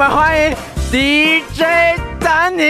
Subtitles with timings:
[0.00, 0.56] 们欢迎
[0.90, 1.62] DJ
[2.18, 2.64] 丹尼。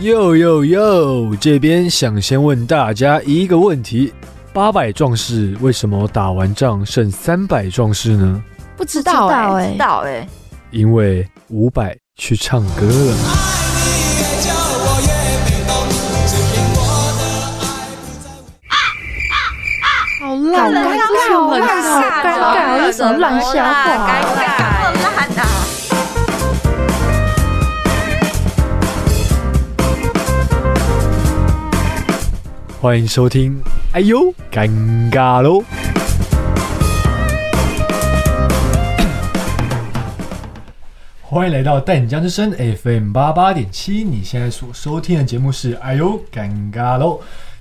[0.00, 1.36] 哟哟哟！
[1.38, 4.14] 这边想先问大家一个问题：
[4.54, 8.42] 八百壮士为什么打完仗剩三百壮士呢？
[8.78, 10.26] 不知道哎，知道哎，
[10.70, 13.59] 因为五百去唱歌了。
[20.52, 20.90] 好烂啊！
[21.06, 23.70] 这是冷笑，尴尬，这是什么烂笑话？
[23.86, 23.88] 尴
[24.36, 24.48] 尬，
[25.02, 25.42] 烂啊！
[32.80, 33.62] 欢迎收听。
[33.92, 34.68] 哎呦，尴
[35.10, 35.62] 尬喽！
[41.22, 42.50] 欢迎来到带你江之声
[42.82, 47.20] FM 八八点七，你现在所收听的节目是《哎呦，尴尬喽》。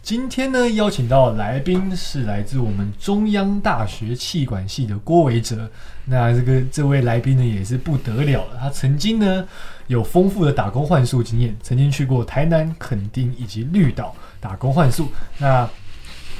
[0.09, 5.69] 今天呢，邀请到来宾是来自我们中央大学气管系的郭维哲。
[6.03, 8.57] 那这个这位来宾呢，也是不得了了。
[8.59, 9.47] 他曾经呢
[9.85, 15.09] 有丰富的打工换宿经验，曾经去过台南、垦丁以及绿岛打工换宿。
[15.37, 15.69] 那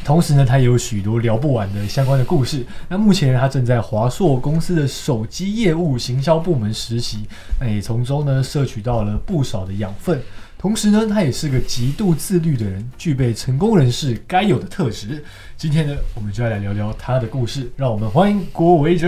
[0.03, 2.65] 同时呢，他也有许多聊不完的相关的故事。
[2.87, 7.19] 那目前他正在华硕公司的手机业务行销部门实习，
[7.59, 10.19] 那也从中呢摄取到了不少的养分。
[10.61, 15.23] 同时呢，他也是个极度自律的人，具备成功人士该有的特质。
[15.55, 17.71] 今天呢，我们就要来聊聊他的故事。
[17.77, 19.07] 让我们欢迎郭维哲。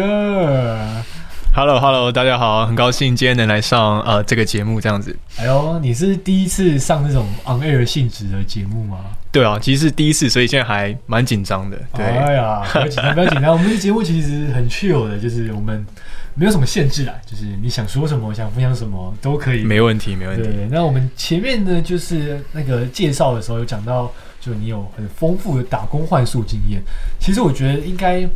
[1.54, 5.14] Hello Hello，大家好，很高兴今天能来上呃这个节目这样子。
[5.40, 9.00] 哎呦，你是第一次上这种 on air 性质的节目吗？
[9.30, 11.78] 对啊，其实是第一次，所以现在还蛮紧张的。
[11.94, 13.52] 对，哎呀，不要紧张，不要紧张。
[13.52, 15.86] 我们的节目其实很 chill 的，就是我们
[16.34, 19.64] 没有什么限制啦，就是你想说什么、想分享什么都可以。
[19.64, 20.44] 没问题，没问题。
[20.44, 26.82] 对，那我们前面呢，就是那个介绍的时候有讲到，就你有很丰富的打工换宿经验。
[27.20, 28.28] 其实我觉得应该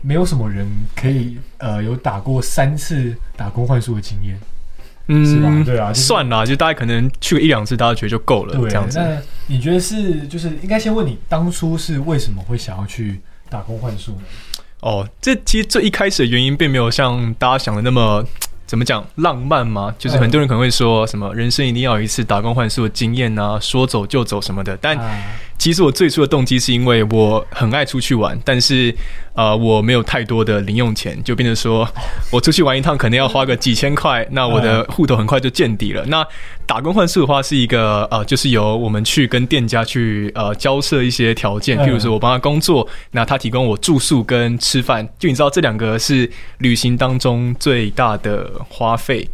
[0.00, 4.38] 没有什么人可以呃有打过三次打工换宿的经验。
[5.12, 8.96] 嗯是吧嗯，对啊就是算啦，就大概可能去个一两次，大家觉得就够了，对，这样子。
[9.00, 14.22] 那你觉得是就是应该先问你当初是为什么会想要去打工换宿呢？
[14.80, 18.24] 哦，这其实最一开始的原因并没有像大家想的那么。
[18.70, 19.92] 怎么讲浪漫嘛？
[19.98, 24.78] 就是很多人可能会说什么人生一定要有一次打工换宿的经验啊，说走就走什么的。
[24.80, 24.96] 但
[25.60, 28.92] 其实我最初的动机是因为我很爱出去玩，但是
[29.34, 31.86] 呃我没有太多的零用钱，就变成说
[32.32, 36.02] 我出去玩一趟可能要花个几千块，那我的户头很快就见底了。
[36.06, 36.26] 那
[36.64, 49.28] 打工换宿的话是一个呃，就是由我们去跟店家去呃交涉一些条件，嗯譬如说我帮他工作，那他提供我住宿跟吃饭，就你知道这两个是旅行当中最大的花费。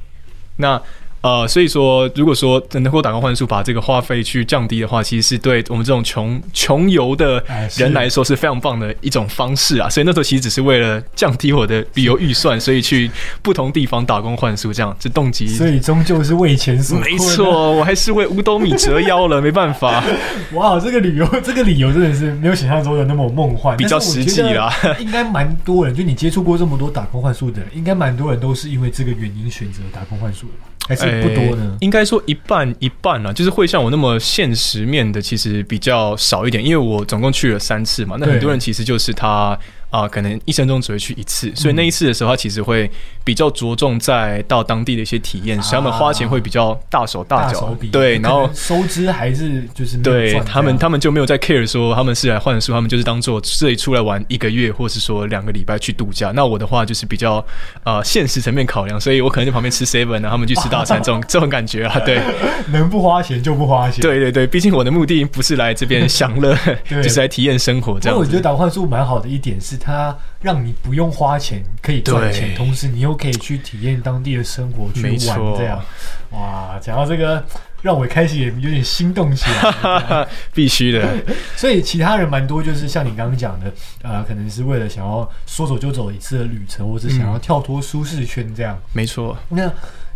[0.56, 0.82] 那
[1.26, 7.42] 呃，所以说，如果说能够打工换宿，把这个花费去降低的话，其实是对我们这种穷穷游的
[7.76, 9.91] 人来说是非常棒的一种方式啊。
[9.91, 13.10] 所以那时候其实只是为了降低我的旅游预算，所以去
[13.42, 15.48] 不同地方打工换宿，这样这动机。
[15.48, 20.04] 所以终究是为钱所没错，我还是为五斗米折腰了，没办法。
[20.54, 30.69] 哇，这个旅游这个理由真的是没有想象中的那么梦幻，比较实际啦应该蛮多人，就你接触过这么多打工换宿的人，应该蛮多人都是因为这个原因选择打工换宿的吧？
[30.86, 31.76] 还是不多呢呃？
[31.80, 38.16] 应该说一半一半啊，就是会像我那么现实面的，其实比较少一点，因为我总共去了三次嘛。
[38.19, 39.58] 那很多人其实就是他
[39.91, 42.91] 啊、可能一生中只会去一次，所以那一次的时候，他其实会
[43.24, 47.74] 比较着重在到当地的一些体验，所以他们花钱会比较大手大脚。
[47.91, 56.32] 对，然后收支还是就是对他们，他们就没有在 care 说他们是来换宿，他们就是当做这里出来玩一个月，或是说两个礼拜去度假。
[56.34, 57.44] 那我的话就是比较
[57.84, 62.20] 呃现实层面考量，所以我可能在旁边吃 seven 啊，他们去吃大餐这种 这种感觉啊，对。
[62.72, 64.03] 能不花钱就不花钱。
[64.03, 66.56] 对对对，毕竟我的目的不是来这边享乐，
[67.03, 75.19] 就是来体验生活这样我觉得打工换宿蛮好的一点是，它让你不用花钱可以赚钱，同时你又可以去体验当地的生活，去玩
[75.56, 75.82] 这样。
[76.30, 77.45] 哇，讲到这个，
[77.83, 80.27] 让我开始也有点心动起来。
[80.53, 81.16] 必须的，
[81.56, 83.72] 所以其他人蛮多，就是像你刚刚讲的，
[84.03, 88.78] 呃，可能是为了想要说走就走一次的旅程，或者想要跳脱舒适圈这样。
[88.92, 89.36] 没错。
[89.48, 89.65] 那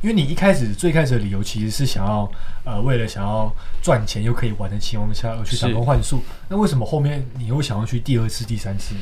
[0.02, 2.30] 因为你一开始最开始的理由其实是想要
[2.64, 9.00] 呃，为了想要赚钱又可以玩的情况下而去打工换宿，那为什么后面你又想要去第二次、第三次呢？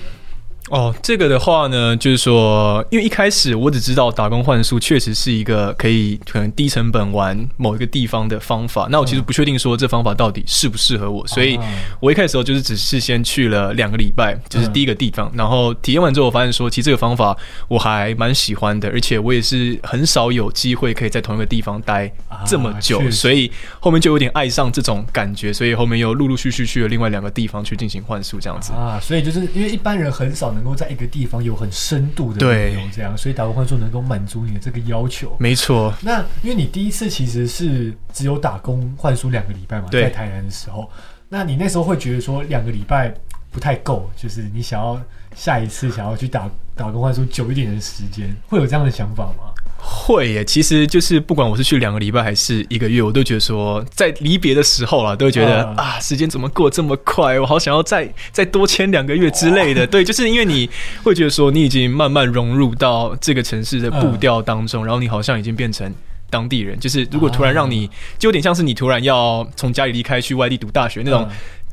[0.70, 8.87] 哦，这个的话呢，就是说，因为一开始我只知道打工换宿确实是一个可以可能低成本玩某一个地方的方法。
[8.91, 11.59] 那我其实不确定说这方法到底适不适合我，所以
[12.00, 17.35] 我一开始时候就是只是先去了两个礼拜，就是第一个地方，然后体验完之后，我发现说其实这个方法
[17.69, 22.12] 我还蛮喜欢的，而且我也是很少有机会可以在同一个地方待
[22.44, 23.50] 这么久，所以
[23.81, 29.00] 后面就有点爱上这种感觉，所以后面又陆陆续续去了另外两个地方去进行换宿这样子啊。
[29.00, 30.55] 所以就是因为一般人很少。
[30.59, 35.37] 能够在一个地方有很深度的内容，这样，所以打工换宿能够满足你的这个要求。
[35.39, 35.95] 没错。
[36.03, 40.91] 那因为你第一次其实是只有打工换宿两个礼拜嘛，在台南的时候，
[41.29, 43.15] 那你那时候会觉得说两个礼拜
[43.53, 45.01] 不太够，就是你想要
[45.37, 49.55] 下一次想要去打打工换宿久一点的时间，会有这样的想法吗？
[49.81, 57.39] 会耶，其实就是不管我是去两个礼拜还是一个月，我都觉得说，在离别的时候啊，都会觉得啊，时间怎么过这么快？
[57.39, 59.87] 我好想要再再多签两个月之类的。
[59.87, 60.69] 对，就是因为你
[61.03, 65.91] 会觉得说，你已经慢慢融入到这个城市的步调当中，然后你好像已经变成
[66.29, 66.79] 当地人。
[66.79, 67.89] 就是如果突然让你，
[68.19, 71.29] 就有点像是你突然要从家里离开去外地读大学那种。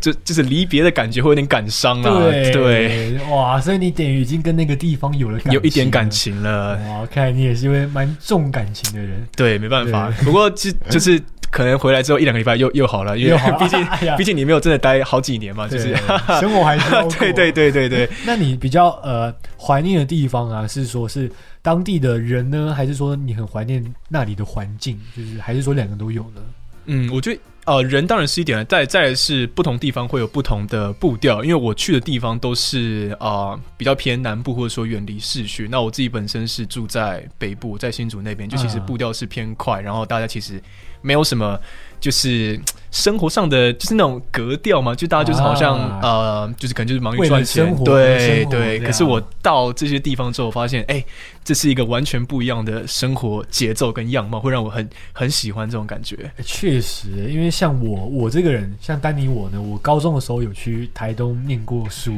[0.05, 2.19] 就就是离别的感觉会有点感伤啊，
[2.53, 11.19] 对，哇，所以你等于已经跟那个地方有了有一点感情了，哇，看来你也是一位蛮重感情的人，对，没办法，不过就就是
[11.49, 15.95] 可能回来之后一两个礼拜又又好了，因为毕竟 毕竟你没有真的待好几年嘛，就是。
[16.39, 18.07] 生活还是 对对对对对。
[18.27, 21.31] 那你比较呃怀念的地方啊，是说是
[21.63, 24.99] 当地的人呢，还是说你很怀念那里的环境？
[25.17, 26.41] 就是还是说两个都有呢？
[26.85, 27.39] 嗯，我觉得。
[27.65, 35.67] 呃，人当然是一点，再再是不同地方会有不同的步调，因为我去的地方都是啊比较偏南部或者说远离市区。
[35.69, 40.61] 那我自己本身是住在北部，在新竹那边，就其实步调是偏快，然后大家其实
[41.01, 41.59] 没有什么。
[41.97, 42.59] 就是
[42.95, 48.79] 生活上的，就是那种格调嘛，就大家就是好像呃，就是可能就是忙于赚钱，对对。
[48.79, 51.03] 可是我到这些地方之后，发现哎，
[51.43, 56.31] 这是一个完全不一样的生活节奏跟样貌，会让我很很喜欢这种感觉。
[56.45, 62.15] 确实，因为像我我这个人，像丹尼我呢，我高中的时候有去台东念过书，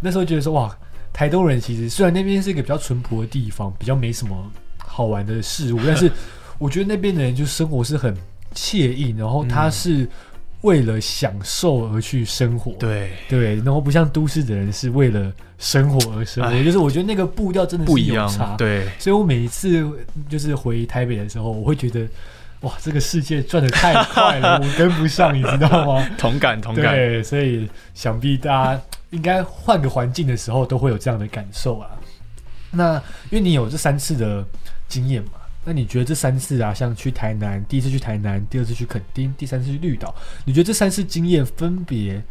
[0.00, 0.76] 那时候觉得说哇，
[1.12, 4.36] 台东人其实虽然那边是一个比较淳朴的地方，比较没什么
[4.78, 6.10] 好玩的事物，但是
[6.58, 8.12] 我觉得那边的人就生活是很。
[8.56, 10.08] 惬意，然后他是
[10.62, 19.86] 为了享受而去生活，对对，然后不像都市的人是为了生活而生活，就是我觉得那个步调真的是不一样，对，所以我每一次
[20.28, 22.08] 就是回台北的时候，我会觉得
[22.62, 26.08] 哇，这个世界转的太快了， 我跟不上，你知道吗？
[26.16, 31.90] 同感同感，对，所以想必大家应该换个环境的时候都会有这样的感受啊。
[32.72, 32.94] 那
[33.30, 34.44] 因为你有这三次的
[34.88, 35.30] 经验嘛。
[35.66, 40.14] 那你觉得这三次啊，像去台南，第一次去台南，第二次去垦丁，第三次去绿岛，
[40.44, 42.22] 你觉得这三次经验分别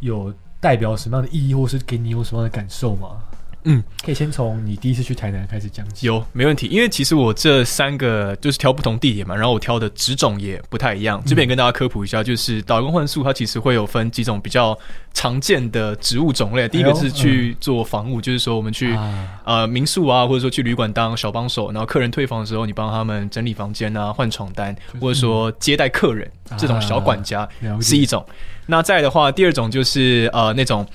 [0.00, 3.22] 有代表什么样的意义，或是给你有什么样的感受吗？
[3.64, 6.06] 嗯，可以先从你第一次去台南开始讲起。
[6.06, 6.66] 有，没问题。
[6.68, 11.22] 因为其实我这三个就是挑不同地点嘛，然后我挑的植种也不太一样。
[11.26, 14.78] 这边跟大家科普一下，就是导工换宿，它其实会有分几种比较
[15.12, 16.68] 常见的植物种类。
[16.68, 18.96] 第一个是去做房务，就是说我们去
[19.44, 27.46] 呃民宿啊，或者说去旅馆当小帮手，然后客人退房的时候，你帮他们整理房间啊、换床单，或者说接待客人这种小管家
[27.80, 28.24] 是一种。
[28.66, 30.86] 那再的话，第二种就是呃那种。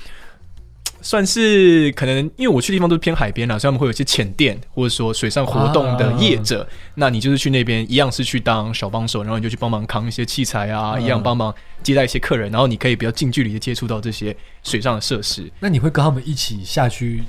[1.03, 6.67] 算是可能，因为我去的地方都是偏海边啦，所以他们会有一些浅店，或者说水上活动的业者。
[6.95, 11.53] 那你就是去那边，一样是去当小帮手，然后你就去帮忙扛一些器材啊，一样帮忙
[11.83, 15.51] 接待一些客人，然后你可以比较近距离的接触到这些水上的设施。
[15.59, 17.21] 那你会跟他们一起下去？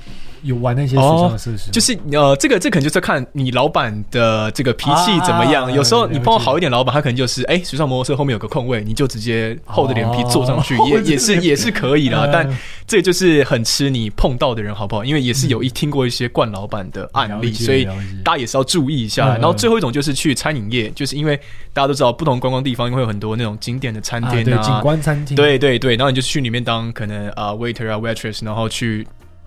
[0.45, 5.73] 有玩那些水上的设施，就是呃，这个这可能就是看你老板的这个脾气怎么样。
[5.73, 12.29] 有时候你碰到好一点老板，他可能就是哎，水上摩托车后面有个空位，你就直接厚着脸皮坐上去，也也是也是可以的。
[12.31, 12.47] 但
[12.85, 15.03] 这就是很吃你碰到的人好不好？
[15.03, 17.85] 因为也是有一听过一些惯老板的案例，所以
[18.23, 19.29] 大家也是要注意一下。
[19.37, 21.35] 然后最后一种就是去餐饮业，就是因为
[21.73, 29.05] 大家都知道不同观光地方会有很多那种景点的餐厅啊，景观餐厅，对对对，然后你就去里面当可能啊 waiter 啊 waitress，然后去。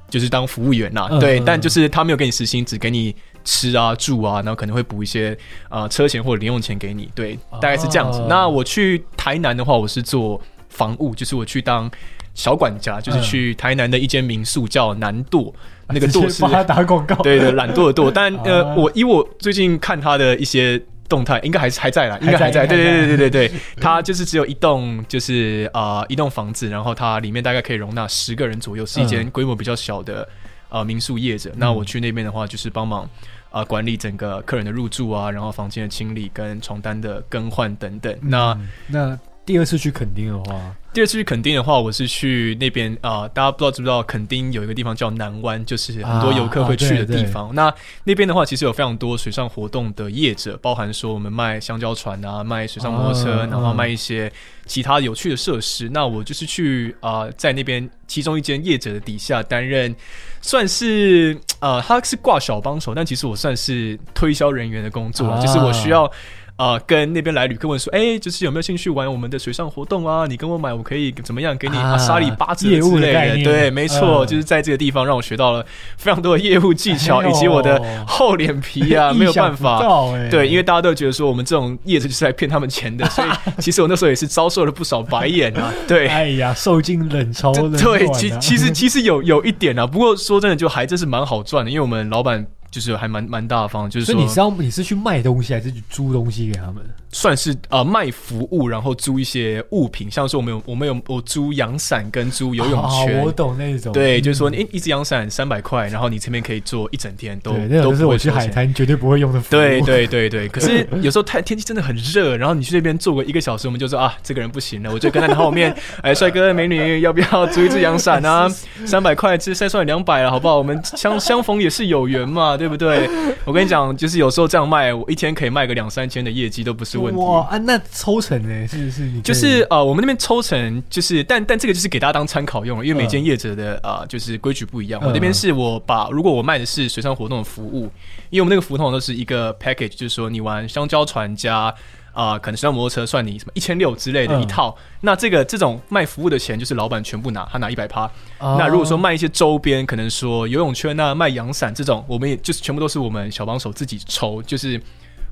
[0.08, 5.36] 就是当服务员呐，对，但就是他没有给你时薪，只给你吃啊住啊，然后可能会补一些
[5.68, 8.24] 啊车钱或者零用钱给你，对，大概是这样子。
[8.28, 11.90] 那我去台南的话，我是做房务，就是我去当
[12.34, 15.54] 小管家，就是去台南的一间民宿叫南舵，
[15.88, 18.10] 那个舵是他打广告，对对，懒惰的惰。
[18.14, 20.82] 但呃， 我以我最近看他的一些。
[21.08, 22.66] 动态应该还是还在啦，应该还在。
[22.66, 30.28] 对对对对对对， 它就是只有一栋，就是啊一栋房子，然后它里面大概可以容纳十个人左右，是一间规模比较小的
[30.68, 31.50] 呃民宿业者。
[31.56, 33.08] 那我去那边的话，就是帮忙
[33.50, 38.14] 啊管理整个客人的入住啊，然后房间的清理跟床单的更换等等。
[38.22, 47.54] 那那第二次去垦丁的话，第二次去垦丁的话，我是去那边啊、大家不知道知不知道，垦丁有一个地方叫南湾，就是很多游客会去的地方。
[47.54, 47.72] 那
[48.04, 54.30] 那边的话，其实有非常多水上活动的业者，包含说我们卖香蕉船啊，卖水上摩托车，啊然后卖一些
[54.66, 55.88] 其他有趣的设施。
[55.88, 59.96] 那我就是去啊、在那边其中一间业者的底下担任，
[60.42, 66.12] 算是呃，他是挂小帮手，但其实我算是推销人员的工作啊，啊就是我需要。
[66.58, 70.26] 呃，跟那边来旅客问说，哎、就是有没有兴趣玩我们的水上活动啊？
[70.26, 73.36] 你跟我买，我可以怎么样给你啊阿沙里八折业务之类的。
[73.36, 75.64] 的对，没错，嗯就是在这个地方让我学到了
[75.96, 79.78] 非常多的业务技巧，哎以及我的厚脸皮啊， 没有办法。
[79.78, 83.28] 欸对，因为大家都觉得说我们这种业者就是来骗他们钱的， 所以
[83.60, 85.72] 其实我那时候也是遭受了不少白眼啊。
[85.86, 96.84] 对，哎呀，受尽冷嘲冷对，其其实其实有有一点啊，不过说真的，就还真是蛮好赚的，因为我们老板就是还蛮蛮大方，就是说所以你是要你是去卖东西还是去租东西给他们？
[97.12, 103.22] 算是呃卖服务，然后租一些物品，像是我们有我们有我租阳伞跟租游泳啊圈。
[103.24, 103.92] 我懂那种。
[103.92, 108.48] 对，嗯就是说，一一只阳伞三百块，然后你这边可以做一整天，都对，那种都是我去海。
[108.48, 109.50] 滩绝对不会用的服务。
[109.50, 118.48] 对对对对，可是有时候太天气真的很热，然后你去那边坐个一个小时，我们就说啊，这个人不行了，我就跟在他后面，哎，帅哥美女，要不要租一只阳伞啊？
[118.86, 120.56] 三百块，这再算两百了，好不好？
[120.56, 123.08] 我们相 相逢也是有缘嘛，对不对？
[123.44, 127.20] 我跟你讲，就是有时候这样卖，我一天可以卖个两三千的业绩都不是问题。
[127.20, 128.68] 哇啊，那抽成呢？
[128.68, 135.00] 是是，你就是呃，我们那边抽成就是，但但这个就是给大家当参考用了，因为每嗯间业者的啊、呃就是规矩不一样。
[135.02, 137.90] 嗯我这边是我把如果我卖的是水上活动的服务，
[138.30, 141.74] 因为我们那个服务通常都是一个 package，就是说你玩香蕉船加。
[142.14, 148.10] 啊、可能水上摩托车算你什么一千六之类的嗯一套，那这个这种卖服务的钱就是老板全部拿，他拿一百趴。
[148.38, 154.82] 啊那如果说卖一些周边，可能说游泳圈啊、卖阳伞这种，我们也就是全部都是我们小帮手自己抽，就是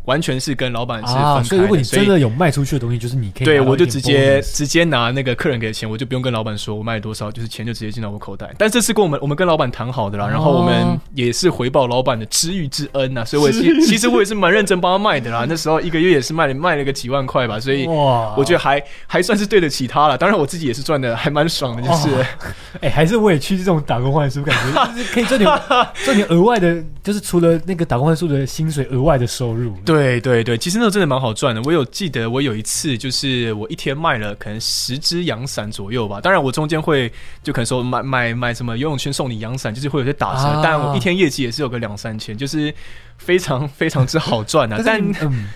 [0.06, 1.28] 完全是跟老板是分开的。
[1.28, 8.52] 啊，所以如果你真的有卖出去的东西，就是你可以对，我就直接直接拿那个客人给的钱，我就不用跟老板说我卖多少，就是钱就直接进到我口袋。
[8.58, 15.44] 但这次跟我们我们跟老板谈好的啦，然后我们也是回报老板的知遇之恩呐、所以我也是其实我也是蛮认真帮他卖的啦。
[15.48, 20.16] 那时候一个月也是卖了卖了个几万块吧，所以哇我觉得还还算是对得起他了。
[20.16, 22.08] 当然我自己也是赚的还蛮爽的，就是。
[22.08, 22.24] 哦
[22.82, 25.50] 哎、还是我也去这种打工换书，感觉就是可以赚点
[26.04, 29.74] 赚点额外的，就是除了那个打工换书的薪水，额外的收入。
[29.84, 31.62] 对对对对，其实那个真的蛮好赚的。
[31.62, 36.20] 我有记得，我有一次就是我一天卖了可能十支阳伞左右吧。
[36.20, 37.10] 当然，我中间会
[37.42, 40.40] 就可能说买买买什么游泳圈送你阳伞，就是会有些打折。
[40.40, 42.72] 啊但我一天业绩也是有个两三千，就是
[43.16, 44.80] 非常非常之好赚啊。
[44.84, 45.02] 但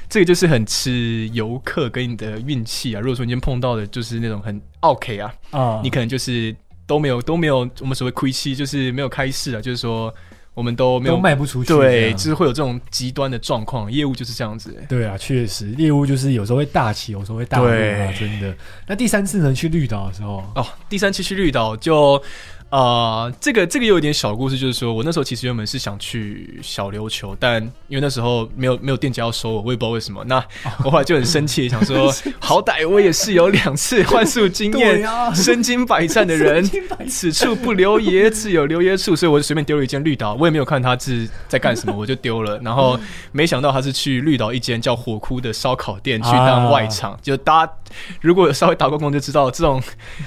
[0.08, 3.00] 这个就是很吃游客跟你的运气啊。
[3.00, 6.54] 如果说你今天碰到的就是那种很 OK 啊，啊，你可能就是
[6.86, 10.14] 都没有都没有我们所谓亏期，就是没有开市啊，就是说
[10.54, 14.86] 我们都没有都卖不出去对，就是会有这种极端的状况，业务就是这样子、欸。
[14.88, 18.54] 对啊，确实业务就是有时候会大起，有时候会大落啊，真的。
[18.86, 22.22] 那第三次呢，去绿岛的时候，哦，第三次去绿岛就。
[22.70, 30.22] 呃，这个这个有一点小故事，就是说我那时候其实原本是想去小琉球，但因为那时候没有没有店家要收我，我也不知道为什么。
[30.24, 30.36] 那
[30.84, 36.64] 我后来就很生气，想说 好歹我也是有两次换宿经验， 啊身经百战的人
[37.08, 42.56] 此处不留爷，自有留爷处，所以我就随便丢了一间绿岛，我也没有看他是在干什么，我就丢了。
[42.62, 42.96] 然后
[43.32, 47.72] 没想到他是去绿岛一间叫火窟的烧烤店去当外场，就大家
[48.20, 49.82] 如果有稍微打过工就知道，这种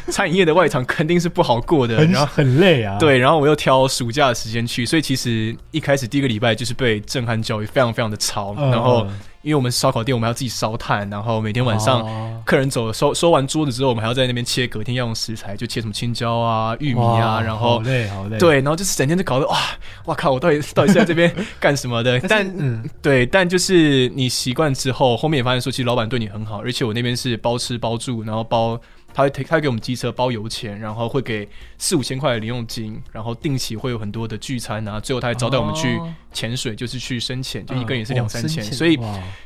[0.09, 2.03] 餐饮业的外场肯定是不好过的。
[2.07, 8.55] 然后很累啊。，对，然后我又挑暑假的时间去，所以其实一开始第一个礼拜就是被震撼教育，非常非常的潮。
[8.57, 9.05] 嗯然后
[9.43, 18.37] 因为我们烧烤店，我们要自己烧炭，然后每天晚上哦客人走了收收完桌子之后，我们还要在那边切隔天要用食材，就切什么青椒啊、玉米啊，然后好累好累。
[18.37, 19.57] 对，然后就是整天就搞得哇，
[20.05, 22.17] 哇靠，我到底到底是在这边干什么的？
[22.23, 28.79] 但但嗯，对，但就是你习惯之后，后面也发现说，其实老板对你很好，而且我那边是包吃包住，然后包
[29.13, 36.13] 他会他会给我们机车包油钱，然后会给四五千块的零用金，然后定期会有很多的聚餐啊，最后他还招待我们去哦。
[36.34, 39.00] 潜水，就是去深潜，就一个人也是哦两三千，所以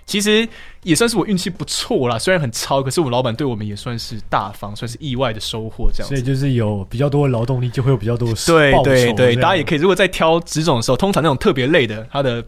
[0.06, 0.48] 其实
[0.84, 6.16] 也算是我运气不错啦，虽然很超，可是我们老板对我们也算是大方，算是意外的收获这样子。
[6.16, 12.42] 所以就是有比较多的劳动力，就会有比较多的对对对，大家也可以，如果在挑职种的时候，通常那种特别累的，他的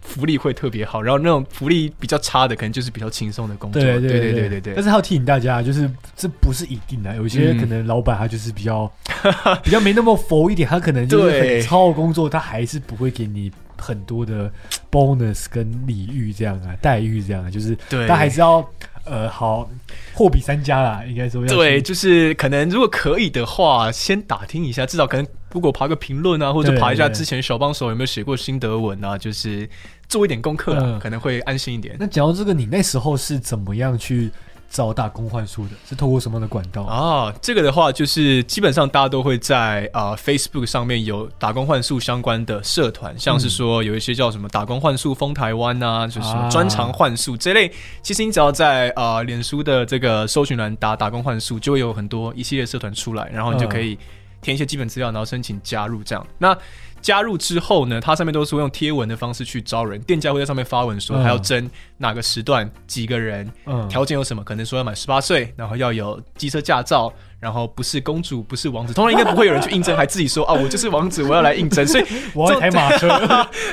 [0.00, 3.82] 福利会特别好，然后那种福利比较差的，可能就是比较轻松的工作。
[3.82, 4.60] 对对对对对。
[4.60, 7.58] 对但是还要提醒大家，就是这不是一定的，有些嗯。
[7.58, 8.90] 可能老板他就是比较
[9.62, 14.50] 比较没那么佛一点，他可能就是超的工作，他还是不会给你很多的
[14.90, 18.06] bonus 跟礼遇这样啊，待遇这样啊，就是对。
[18.06, 18.66] 他还是要
[19.04, 19.70] 呃好
[20.12, 29.66] 货比三家啦，应该说要对，就是可能如果可以的话，先打听一下，至少可能如果爬个评论啊，或者爬一下之前小帮手有没有写过心得文啊，就是
[30.08, 31.96] 做一点功课啊，嗯可能会安心一点。
[31.98, 34.32] 那讲到这个，你那时候是怎么样去
[34.68, 35.76] 找打工换宿的？
[35.88, 36.82] 是透过什么样的管道？
[36.82, 47.70] 啊，这个的话就是基本上大家都会在啊、Facebook 上面有打工换宿相关的社团，像是说有一些叫什么打工换宿封台湾啊，就是专长换宿这类。
[48.02, 53.96] 其实你只要在啊、脸书的这个搜寻栏打打工换宿，就会有很多一系列社团出来，然后你就可以
[54.44, 56.24] 填一些基本资料，然后申请加入这样。
[56.38, 56.56] 那
[57.00, 64.44] 加入之后呢，它上面都是会用贴文的方式去招人，店家会在上面发文说嗯还要征哪个时段几个人，嗯，条件有什么？
[64.44, 67.12] 可能说要满十八岁，然后要有机车驾照，
[67.44, 68.94] 然后不是公主，不是王子。
[68.94, 71.86] 通常应该不会有人去应征，还自己说啊，我就是王子，我要来应征。
[71.86, 73.06] 所以， 我要一台马车，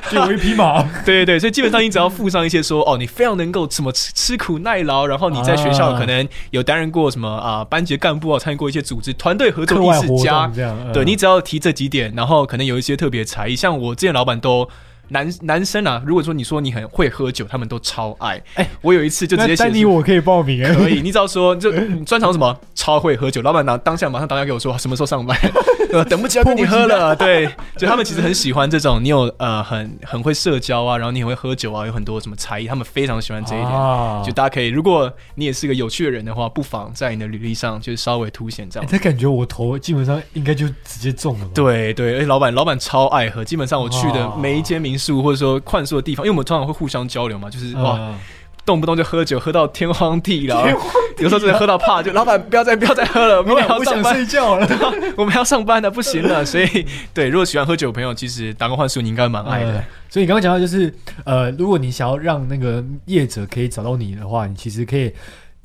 [0.10, 0.84] 给我一匹马。
[1.06, 14.68] 对对对，所以基本上你只要附上一些说哦，你非常能够什么吃吃苦耐劳，然后你在学校啊可能有担任过什么啊、班级干部啊，参与过一些组织团队合作意识家样，嗯对你只要提这几点，然后可能有一些特别才艺，像我之前老板都。
[15.12, 18.42] 男男生啊，如果说你说你很会喝酒，他们都超爱。
[18.56, 21.72] 哎、我有一次就直接那写说丹尼我可以报名哎，可以， 你只要说就
[22.06, 25.38] 专长什么，超会喝酒，老板拿当下马上打电话给我说什么时候上班，
[25.92, 27.16] 呃， 等不及要跟你喝了。
[27.16, 33.70] 对，就他们其实很喜欢这种，你有呃很很会社交啊，然后你很会喝酒啊，有很多什么才艺，他们非常喜欢这一点。
[33.70, 38.86] 啊就大家可以，如果你也是个有趣的人的话，不妨在你的履历上就是稍微凸显这样。
[38.86, 41.52] 哎他感觉我头基本上应该就直接中了吧？
[41.54, 48.18] 对对，而且老板老板超爱喝，基本上我去的每一间民宿或者说换宿的地方，因为我们通常会互相交流嘛，就是哇，嗯，
[48.66, 50.68] 动不动就喝酒，喝到天荒地老，
[51.18, 54.68] 有时候真的喝到怕，就老板不要再不要再喝了，明天还我想要上班，睡觉了。
[55.18, 56.46] 我们要上班的，不行了。
[56.46, 59.84] 所以，对，如果喜欢喝酒的朋友，其实打工换宿你应该蛮爱的呃。
[60.10, 60.94] 所以你刚刚讲到就是，
[61.26, 65.12] 呃，如果你想要让那个业者可以找到你的话，你其实可以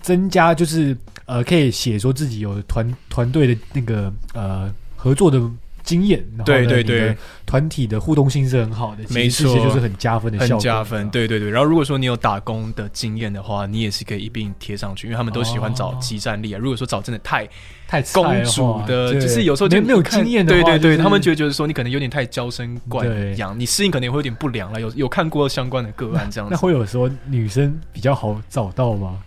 [0.01, 5.39] 增加，就是呃，可以写说自己有团团队的那个呃合作的
[5.87, 7.17] 经验，对对对
[7.47, 11.49] 团体的互动性是很好的，没错这些就是很加分的效果，很加分，对对对。
[11.49, 16.59] 然后如果说你有打工的经验的话，你也是可以一并贴上去，因为他们都喜欢找哦集战力啊。
[16.59, 17.49] 如果说找真的太
[17.87, 24.81] 太菜公主的，就是有时候就没没有经验的话，对对对，就是他们觉得就是说你可能有点太娇生惯养，你适应可能也会有点不良了。
[24.81, 29.19] 有有看过相关的个案这样那子，会有说女生比较好找到吗？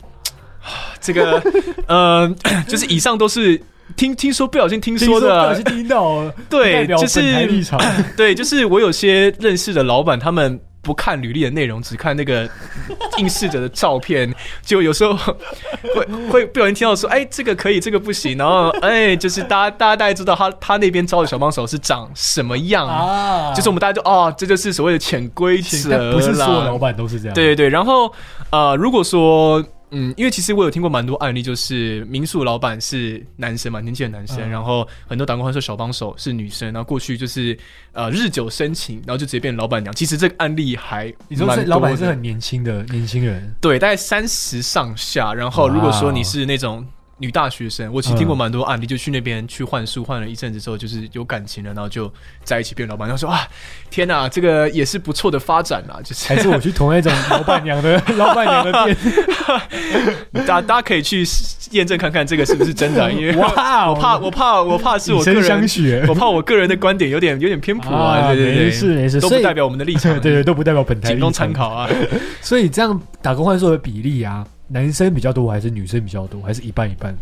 [0.99, 1.41] 这个
[1.87, 2.35] 呃，
[2.67, 3.61] 就是以上都是。
[3.95, 5.33] 听听说不小心听听说的。
[5.35, 7.21] 啊不小心听到了， 对就是
[8.15, 12.49] 对，就是我有些认识的老板，他们不看履历的内容，只看那个
[13.17, 23.53] 应试者的照片， 就有时候会会不小心听到说，哎，这个可以，这个不行，然后哎，就是大家大家大概知道他他那边招的小帮手是长什么样，啊。
[23.53, 26.77] 就是我们大家就哦，这就是所谓的潜规则但不是所有老啦。
[26.77, 28.11] 板都是这样，对对对，然后
[28.51, 37.57] 呃，如果说嗯，因为其实我有听过蛮多案例，就是民宿老板是男生嘛，年轻的男生，嗯然后很多打工换宿小帮手是女生，然后过去就是
[37.93, 39.93] 呃日久生情，然后就直接变老板娘。
[39.95, 45.33] 其实这个案例还你说蛮老板的是很年轻的年轻人，对，大概三十上下。
[45.33, 46.85] 然后如果说你是那种
[47.19, 52.11] 女大学生，我其实听过蛮多案例，就去那边去换宿，换了一阵子之后，就是有感情了，然后就
[52.43, 53.07] 在一起变老板。
[53.07, 53.47] 然后说啊，
[53.89, 58.97] 天哪，这个也是不错的发展啊，就是还是我去同一种老板娘的 老板娘的店？
[60.47, 61.25] 大大家可以去
[61.71, 65.69] 验证看看这个是不是真的啊，因为 哇哦我怕我怕我怕是我个人
[66.07, 71.51] 我怕我个人的观点有点有点偏颇啊，对对对，没事没事，都不代表我们的立场，对对，都不代表本台仅供参。
[71.51, 71.89] 考啊。
[72.41, 77.13] 所以这样打工换宿的比例啊，男生比较多还是女生比较多，还是一半一半？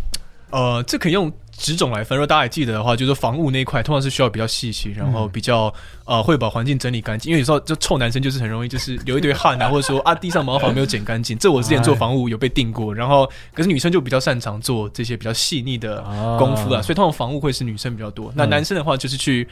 [0.50, 2.18] 呃，这可以用几种来分。
[2.18, 5.74] 如果大家还记得的话，就是说房屋那一块通常是需要比较细心，然后比较
[6.06, 7.30] 呃会把环境整理干净。
[7.30, 11.38] 因为有时候就臭男生就是很容易就是流一堆汗啊，或者说啊地上毛发没有剪干净。
[11.38, 16.02] 这我之前做房屋有被定过，然后可是女生就比较擅长做这些比较细腻的
[16.40, 18.32] 功夫啊，所以通常房屋会是女生比较多。
[18.34, 19.46] 那嗯男生的话就是去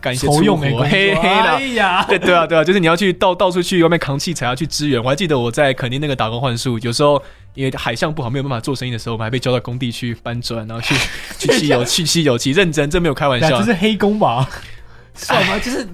[0.00, 1.66] 干一些粗活，抽用哎，嘿嘿啦哎。
[1.74, 5.02] 呀，对对啊，对啊，就是你要去到到处去外面扛器材啊，去支援。
[5.02, 7.22] 我还记得我在垦丁那个打工换宿，有时候
[7.54, 10.94] 因为海象不好，没有办法做生意的时候，我们还被叫到工地去搬砖，然后去
[11.38, 13.64] 去吸油、去吸油漆，认真，这没有开玩笑 这。
[13.64, 14.48] 是黑工吧？
[15.14, 15.58] 算 吗？
[15.58, 15.86] 就是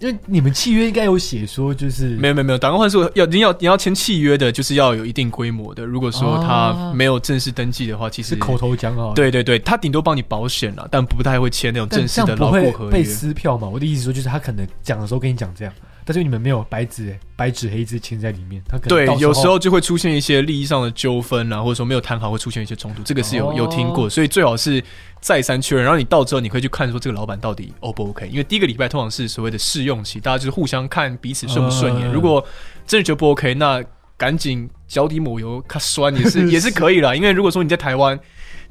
[0.00, 5.84] 因为你们契约应该有写说，就是没有没有没有，打工换宿要你要你要签契约的，就是要有一定规模的。
[5.84, 9.12] 如果说他没有正式登记的话，其实是口头讲啊。
[9.14, 13.04] 对对对，他顶多帮你保险了，但不太会签那种正式的这样不会牢固合约被。
[13.04, 13.68] 撕票嘛？
[13.68, 15.72] 我的意思说，就是他可能讲的时候跟你讲这样，
[16.04, 24.82] 但是你们没有白纸白纸黑字签在里面，他可能对，有时候就会出现一些利益上的纠纷啊，或者说没有谈好会出现一些冲突，这个是有、哦有听过，所以最好是
[25.20, 25.84] 再三确认。
[25.84, 32.10] 然后你到之后，你可以去看说这个老板到底 O 不 OK，因为第一个礼拜通常是所谓的试用期，大家就是互相看彼此顺不顺眼。
[32.10, 32.44] 嗯如果
[32.86, 33.82] 真的觉得不 OK，那
[34.16, 37.14] 赶紧脚底抹油，它酸也是 也是可以啦。
[37.14, 38.18] 因为如果说你在台湾。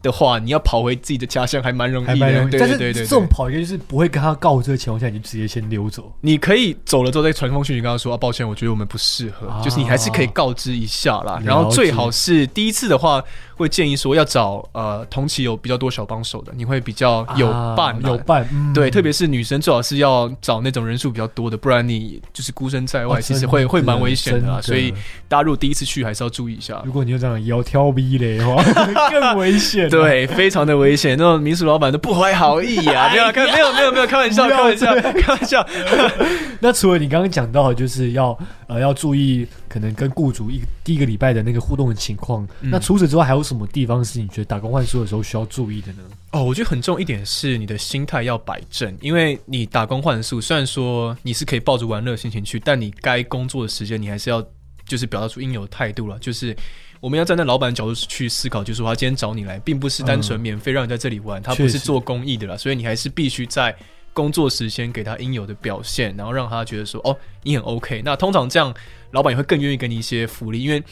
[0.03, 2.47] 的话，你要跑回自己的家乡还蛮容易的。
[2.59, 6.13] 但是对对对，这种跑应该就是不会跟他告知的情况下，你就直接先溜走。
[6.21, 11.41] 你可以走了之后再传封讯息跟他说啊，抱歉，我觉得我们不适合，啊就是你还是可以告知一下啦。
[11.43, 13.23] 然后最好是第一次的话，
[13.55, 18.17] 会建议说要找呃同期有比较多小帮手的，你会比较有伴、啊有。
[18.19, 24.91] 伴，嗯对，特别是女生最好是要找那种人数比较多的，不然你就是孤身在外，哦其实会会蛮危险的所以
[25.27, 26.81] 大家如果第一次去，还是要注意一下。
[26.85, 28.63] 如果你就这样窈窕逼嘞的话，
[29.11, 33.11] 更危险。，对，非常的危险，那种民宿老板都不怀好意啊！
[33.11, 35.65] 没有开，没有没有没有开玩笑，开玩笑，开玩笑。
[36.61, 38.37] 那除了你刚刚讲到的，就是要
[38.67, 45.99] 呃要注意可能跟雇主一第一个礼拜的那个互动的情况，嗯那除此之外还有什么地方是你觉得打工换宿的时候需要注意的呢？
[46.31, 54.43] 哦，我觉得很重要一点是你的心态要摆正，因为你打工换宿，虽然说你是可以抱着玩乐的心情去，但你该工作的时间，你还是要
[54.85, 56.17] 就是表达出应有的态度了。
[56.19, 56.55] 就是
[56.99, 63.75] 我们要站在老板的角度去思考，就是说他今天找你来，并不是单纯免费让你在这里玩，他不是做公益的啦，所以你还是必须在
[64.13, 68.01] 工作时间给他应有的表现，然后让他觉得说哦你很 OK。
[68.05, 68.73] 那通常这样，
[69.13, 70.83] 老板也会更愿意给你一些福利，因为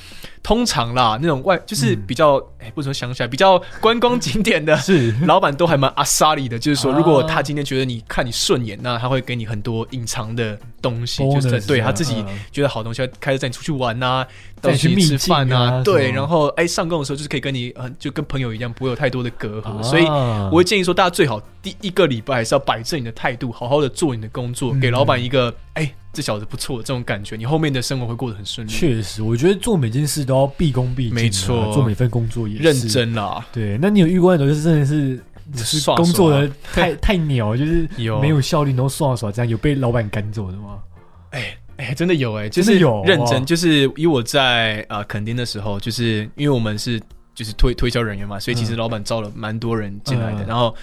[0.42, 5.14] 通常啦那种外就是比较哎、不是说乡下比较观光景点的 是。
[5.26, 14.26] 老板都还蛮阿萨里的，就是说，啊如果他今天觉得你看你顺眼，那他会给你很多隐藏的东西，就是对啊他自己嗯觉得好东西，开始带你出去玩呐、
[14.62, 19.82] 带你去吃饭啊对，然后哎上工的时候就是可以跟你呃就跟朋友一样，不会有太多的隔阂，啊。
[19.82, 32.88] 所以我会建议说，大家最好第一个礼拜还是要摆正你的态度，好好的做你的工作，嗯给老板一个哎这小子不错这种感觉，你后面的生活会过得很顺利，确实，我觉得做每件事都要毕恭毕敬啊，没错做每份工作也是认。
[32.88, 33.46] 真啦。
[33.54, 35.18] 对，那你有遇过那种就是真的是
[35.54, 40.80] 就是工作的耍太 太鸟，就是有没有效率，然后耍耍这样，有被老板赶走的吗？
[41.30, 47.02] 哎哎，真的有哎、就是有哇认真，就是以我在啊垦丁的时候，就是因为我们是
[47.34, 50.76] 就是推推销人员嘛，所以其实嗯老板招了蛮多人进来的，嗯然后。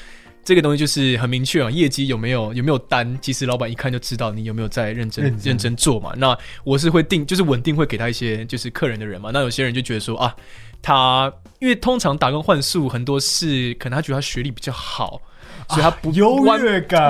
[0.48, 6.14] 这个东西就是很明确啊，业绩有没有有没有单，其实老板一看就知道你有没有在认真认真做嘛。
[6.16, 6.34] 那
[6.64, 9.28] 我是会定，就是稳定会给他一些就是客人的人嘛。
[9.30, 10.34] 那有些人就觉得说啊，
[10.80, 15.20] 他因为通常打工换宿很多是可能他觉得他学历比较好，
[15.68, 16.10] 所以他不
[16.44, 16.60] 弯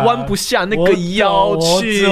[0.04, 2.06] 弯不下那个腰去。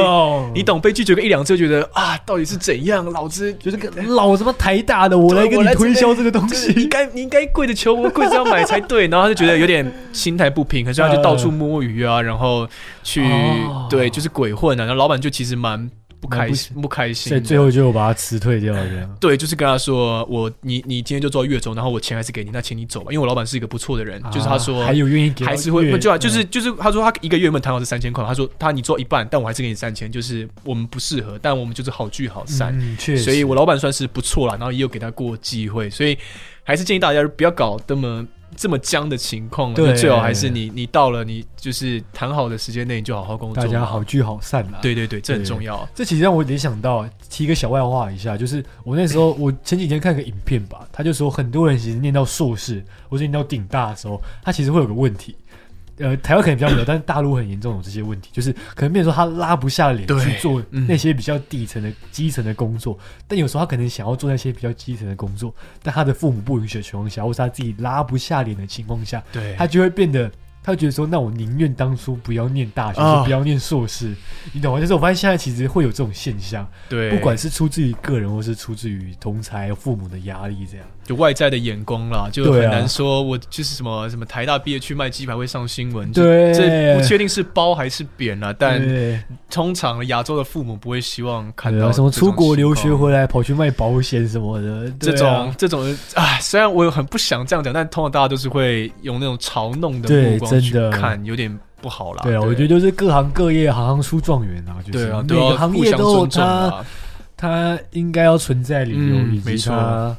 [0.54, 3.04] 你懂被拒绝个一两次，就觉得啊，到底是怎样？
[3.12, 6.86] 老子就是个老什么台大的，我来给你推销这个东就是你。
[6.86, 9.08] 该你应该跪着求我，跪着要买才对。
[9.08, 12.66] 然后他就觉得有点心态不平可是他就到处摸鱼啊，然后
[13.02, 14.84] 去、哦对，就是鬼混啊。
[14.84, 15.90] 然后老板就其实蛮
[16.26, 17.30] 不开心，不开心。
[17.30, 19.16] 所以最后就把他辞退掉，这样。
[19.20, 32.76] 对，就是跟他说，我你你今天就做月中，然后我钱还是给你，那请你走吧，因为我老板是一个不错的人，就是他说啊还有愿意给还是会就啊就是嗯就是他说他一个月原本谈好是三千块，他说他你做一半，但我还是给你三千，就是我们不适合，但我们就是好聚好散。
[32.78, 33.22] 嗯，确实。
[33.22, 36.16] 所以我老板算是不错了，然后也有给他过机会，所以
[36.64, 44.78] 还是建议大家不要搞这么这么僵的情况了，对最好还是你你到了你就是谈好的时间内你就好好工作，大家好，聚好散啦。
[44.80, 45.86] 对对对，这很重要。
[45.94, 55.36] 这其实让我联想到，提一个小外话一下，就是我那时候，我前几天看个影片吧，他就说很多人其实念到硕士或者念到顶大的时候，他其实会有个问题。
[55.98, 70.30] 呃，台湾可能比较没有，但是大陆很严重有这些问题，就是可能变成说他拉不下脸去做嗯那些比较底层的、基层的工作，但有时候他可能想要做那些比较基层的工作，但他的父母不允许的情况下，或是他自己拉不下脸的情况下，对，他就会变得，
[70.62, 74.14] 他会觉得说，那我宁愿当初不要念大学，不要念硕士，
[74.52, 74.80] 你懂吗？
[74.80, 80.86] 就是我发现现在其实会有这种现象，对，不管是出自于个人，或是出自于同才、父母的压力，这样。
[81.06, 86.52] 就外在的眼光啦，就很难说我就是什么什么台大毕业去卖鸡排会上新闻，就对。
[86.52, 88.82] 这不确定是褒还是贬啦，但
[89.48, 102.22] 通常亚洲的父母不会希望看到什么出国留学回来跑去卖保险什么的，这种、这种啊，虽然我很不想这样讲，但通常大家都是会用那种嘲弄的对目光去看，有点不好啦。
[102.24, 106.86] 对啊，我觉得就是各行各业行行出状元啊，就是每个行业都有尊重它啊。
[107.36, 109.74] 它应该要存在理由，以及嗯没错。
[109.74, 110.16] 它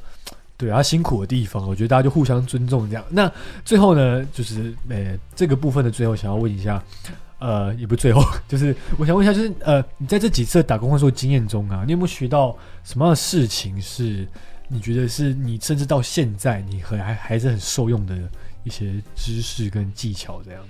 [0.57, 3.05] 对他辛苦的地方，我觉得大家就互相尊重这样。
[3.09, 3.31] 那
[3.63, 6.83] 最后呢，就是呃这个部分的最后，想要问一下，
[7.37, 14.27] 呃，也不最后， 就是我想问一下，就是呃，你在这几次打工换宿经验中啊，你有没有学到什么样的事情是
[14.67, 18.17] 你觉得是你甚至到现在你很还还是很受用的
[18.63, 20.61] 一些知识跟技巧这样？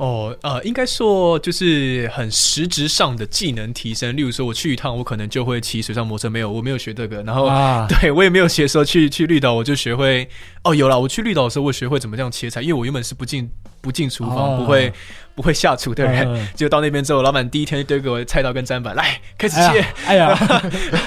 [0.00, 4.16] 哦，呃，应该说就是很实质上的技能提升。
[4.16, 7.22] 例如说，我去一趟，我可能就会骑水上摩托车，没有，我没有学这个。
[7.22, 10.26] 然后，啊， 对我也没有学说去去绿岛，我就学会。
[10.62, 13.46] 哦，有了，我去绿岛的时候，我学会怎么这样切菜，因为我原本是不进
[13.82, 14.90] 不进厨哦房、不会
[15.40, 16.28] 不会下厨的人。
[16.28, 19.82] 嗯结果到那边之后，老板第一天就丢给我菜刀跟砧板，来开始切。
[20.06, 20.36] 哎呀，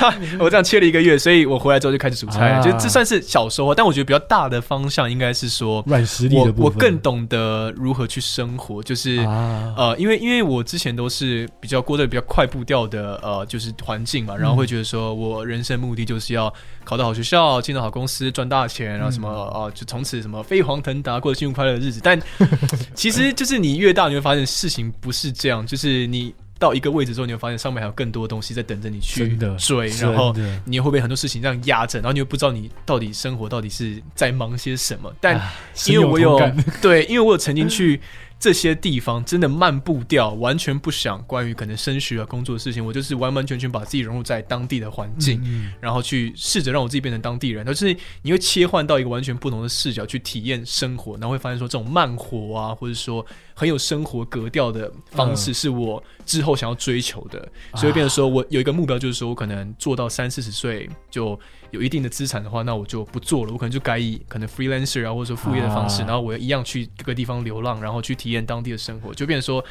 [0.01, 3.75] 哎呀， 我这样切了一个月，所以我回来之后就开始煮菜，啊就这算是小收获。
[3.75, 9.17] 但我觉得比较大的方向应该是说，软实力我的部分，我更懂得如何去生活，就是。
[9.23, 16.51] 啊，呃，因为因为我之前都是比较过得比较快步调的呃，就是环境嘛，然后会觉得说我人生目的就是要
[16.83, 21.99] 考到好学校，进到好公司，赚大钱，然后什么哦、呃就从此什么飞黄腾达，过着幸福快乐的日子。
[22.03, 22.19] 但
[22.93, 30.33] 其实就是你越大，你会发现事情不是这样，就是你到一个位置之后，你会发现上面还有更多的东西在等着你去追，然后
[30.65, 35.13] 你也会被很多事情这样压着，然后你又不知道你到底生活到底是在忙些什么。
[35.19, 35.53] 但啊
[35.87, 36.39] 因为我有
[36.81, 37.99] 对，因为我有曾经去
[38.43, 45.41] 这些地方，真的漫步掉，完全不想关于可能升学啊、工作的事情，我就是完完全全把自己融入在当地的环境。
[45.45, 57.49] 嗯然后去试着让我自己变成当地人，就是你会切换到一个完全不同的视角去体验生活，然后会发现说这种慢活啊，或者说很有生活格调的方式，是我之后想要追求的。
[57.75, 61.39] 所以变得说我有一个目标，就是说我可能做到三四十岁就
[61.73, 69.65] 有一定的资产的话，那我就不做了，我可能就改以可能 freelancer 啊，或者说副业的方式，啊然后我一样去各个地方流浪，然后去体验当地的生活，就变成说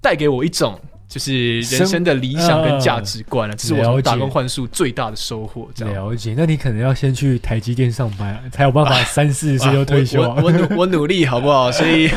[0.00, 0.78] 带给我一种。
[1.08, 5.68] 就是人生的理想跟价值观了、这是我了解从打工换宿最大的收获。
[5.74, 11.70] 这样，了解，那你可能要先去台积电上班，才有办法三四十岁就退休啊我努我努力好不好？
[11.72, 12.10] 所以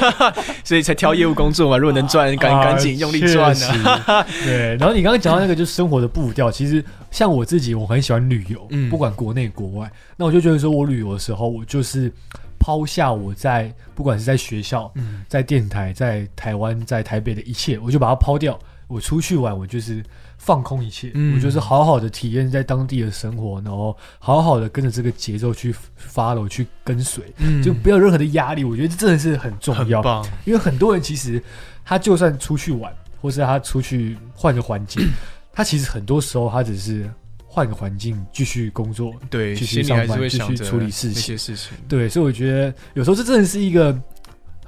[0.63, 1.77] 所以才挑业务工作嘛。
[1.77, 4.25] 如果能赚，赶啊赶紧用力赚确啊！
[4.43, 12.11] 对，然后你刚刚讲到那个就是生活的步调，其实像我自己，我很喜欢旅游，嗯不管国内国外，那我就觉得说我旅游的时候，我就是
[12.57, 18.57] 抛下我在不管是在学校、嗯在电台、在台湾、在台北的一切，我就把它抛掉。
[18.89, 20.03] 我出去玩，我就是
[20.39, 25.73] 放空一切，嗯我就是好好的体验在当地的生活，然后好好的跟着这个节奏去
[26.11, 28.63] follow 去跟随，嗯就不要有任何的压力。
[28.63, 30.25] 我觉得这真的是很重要。
[30.43, 31.41] 因为很多人其实
[31.85, 35.07] 他就算出去玩，或是他出去换个环境，
[35.53, 37.07] 他其实很多时候他只是
[37.45, 39.13] 换个环境继续工作。
[39.29, 41.77] 对，继续上班继续处理事情事情。
[41.87, 43.95] 对，所以我觉得有时候这真的是一个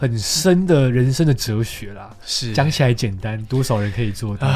[0.02, 2.10] 很深的人生的哲学啦。
[2.26, 4.48] 是讲起来简单，多少人可以做到？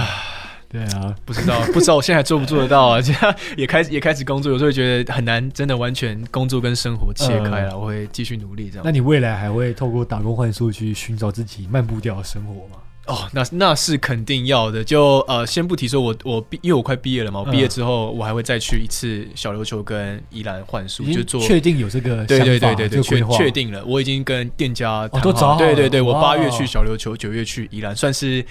[0.67, 2.99] 对啊，不知道， 不知道我现在还做不做得到啊？
[3.01, 7.77] 现在也开始也开始工作，有时候觉得很难，真的完全工作跟生活切开了。
[7.77, 8.89] 我会继续努力这样那。
[8.91, 12.81] 你未来还会透过打工换宿去寻找自己慢步调的生活吗？
[13.07, 14.83] 哦，那那是肯定要的。
[14.83, 28.45] 就呃，先不提说我我毕，因为我快毕业了嘛，我毕业嗯之后我还会再去一次小琉球跟宜兰换宿，就做确定有这个对对对对对，确确定了，我已经跟店家谈好了对对对，我哇八月去小琉球，九月去宜兰，算是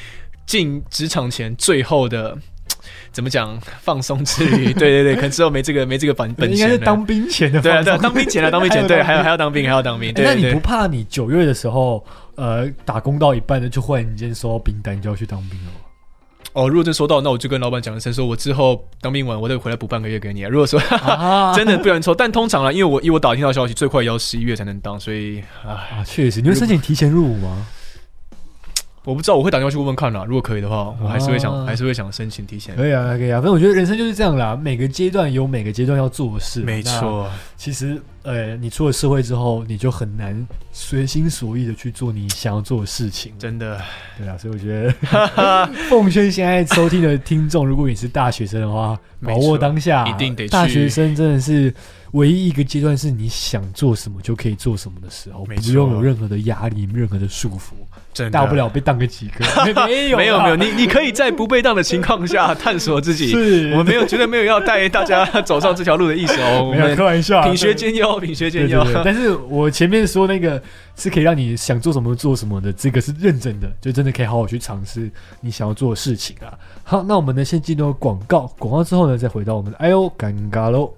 [0.46, 2.38] 进职场前最后的。
[3.14, 4.72] 怎么讲放松之余？
[4.74, 10.12] 对对对，可能之后没这个没这个本本应该是当兵前的对啊对啊，当兵前了，当兵前 对，还有还要当兵，还要当兵。
[10.12, 15.78] 对那你不，怕你九月的时候，呃，打工到一半的就忽然间收到兵单，你就要去当兵了吗？
[16.54, 20.48] 哦，如果真收到，那我就跟老板讲一声，说我之后当兵完，我得回来补半个月给你啊。
[20.48, 27.66] 如果说啊 真的不小心抽，但通常啊，因为我以我打听到消息，最快也要十一月才能当，所以，啊，确实，你会申请提前入伍吗？
[29.04, 30.24] 我不知道，我会打电话去问问看啦。
[30.24, 32.74] 如果可以的话，我还是会想，啊还是会想申请提前。
[32.74, 36.62] 可以啊，可以啊，反正我觉得人生就是这样啦，每个阶段有每个阶段要做的事。
[36.62, 43.32] 没那错，其实，呃，你出了社会之后，你就很难随心所欲的去做你想要做的事情。
[43.38, 43.78] 真的，
[44.18, 51.72] 对啊，所以我觉得 奉劝现在收听的听众，如果你是大学生的话， 把握当下，一定得去大学生真的是
[52.14, 57.72] 唯一一个阶段是你想做什么就可以做什么的时候，不用有任何的压力、任何的束缚，
[58.12, 59.44] 真的大不了被当个几个，
[59.86, 63.30] 没有啦没有没有，你你可以在不被当的情况下探索自己。
[63.34, 66.70] 是我们没有绝对没有要带大家走上这条路的意思哦。
[66.72, 68.86] 没有们开玩笑啊，品学兼优，品学兼优。
[69.04, 70.62] 但是我前面说那个
[70.94, 76.54] 是可以让你想做什么做什么的，这个是认真的，就真的可以好好去尝试你想要做的事情啊。
[76.84, 80.94] 好，那我们呢先进入广告，广告之后呢再回到我们的哎呦尴尬喽。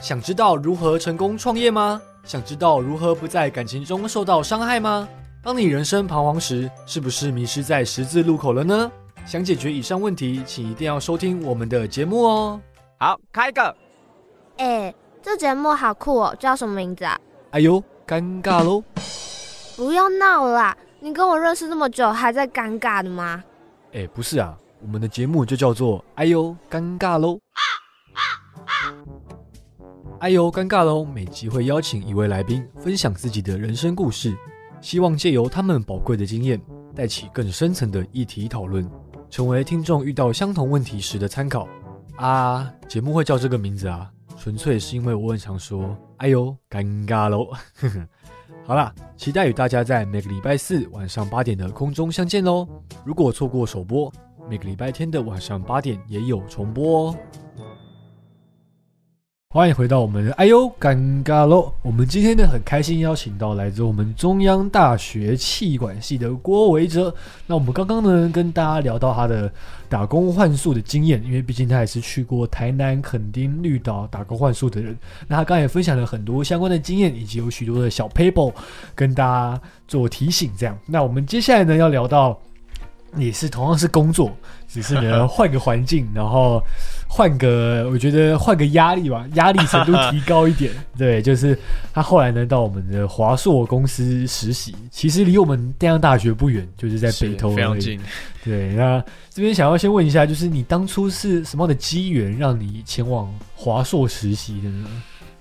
[0.00, 2.00] 想知道如何成功创业吗？
[2.24, 5.08] 想知道如何不在感情中受到伤害吗？
[5.42, 8.90] 当你人生彷徨时，是不是迷失在十字路口了呢？
[9.26, 12.60] 想解决以上问题，请一定要收听我们的节目哦。
[12.98, 13.74] 好，开个。
[14.56, 17.18] 哎，这节目好酷哦，叫什么名字啊？
[17.50, 18.82] 哎呦，尴尬喽！
[19.76, 20.76] 不要闹了啦！
[21.00, 23.42] 你跟我认识这么久，还在尴尬的吗？
[23.92, 27.38] 哎，不是啊，我们的节目就叫做“哎呦尴尬喽”。
[30.20, 31.02] 哎呦尴尬喽！
[31.02, 34.36] 每集会邀请一位来宾分享自己的人生故事，
[34.82, 36.60] 希望借由他们宝贵的经验，
[36.94, 38.86] 带起更深层的议题讨论，
[39.30, 41.66] 成为听众遇到相同问题时的参考。
[42.16, 47.50] 啊，节目会叫这个名字啊，纯粹是因为我很常说“哎呦尴尬喽”。
[48.68, 52.68] 好啦，期待与大家在每个礼拜四晚上八点的空中相见喽！
[53.06, 54.12] 如果错过首播，
[54.50, 57.16] 每个礼拜天的晚上八点也有重播哦。
[59.52, 61.72] 欢迎回到我们的哎呦尴尬喽！
[61.82, 67.12] 我们今天呢很开心邀请到来自我们中央大学气管系的郭维哲。
[67.48, 69.52] 那我们刚刚呢跟大家聊到他的
[69.88, 74.96] 打工换宿的经验，因为毕竟他也是去过台南、垦丁、绿岛打工换宿的人。
[75.26, 78.54] 那他刚才也分享了很多相关的经验，以及有许多的小 paper
[78.94, 80.52] 跟大家做提醒。
[80.56, 82.40] 这样，那我们接下来呢要聊到
[83.16, 84.30] 也是同样是工作，
[84.68, 86.62] 只是呢 换个环境，然后
[87.12, 90.72] 换个我觉得换个压力吧，压力程度提高一点。
[90.96, 91.58] 对，就是
[91.92, 97.50] 他后来呢到我们的华硕公司实习，其实离我们电阳大学不远，就是在北投。
[97.50, 97.98] 非常近。
[98.44, 104.86] 对，那这边想要先问一下，就是你当初是什么样的机缘让你前往华硕实习的呢？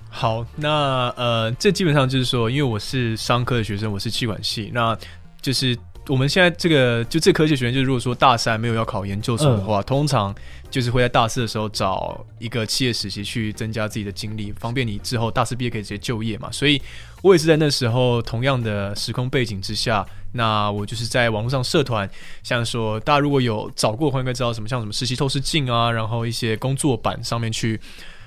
[0.10, 4.98] 好，那呃，这基本上就是说，因为我是商科的学生，我是气管系，那
[5.40, 5.78] 就是
[6.10, 10.34] 我们现在这个就这科技学院，就是如果说大三没有要考研究所的话，通常
[10.72, 16.52] 就是会在大四的时候找一个企业实习去增加自己的经历，方便你之后大四毕业可以直接就业嘛。
[16.52, 16.82] 所以
[17.22, 22.10] 我也是在那时候同样的时空背景之下，那我就是在网络上社团，
[22.42, 27.80] 像说大家如果有找过的话，应该知道什么像什么实习透视镜啊，然后一些工作板上面去。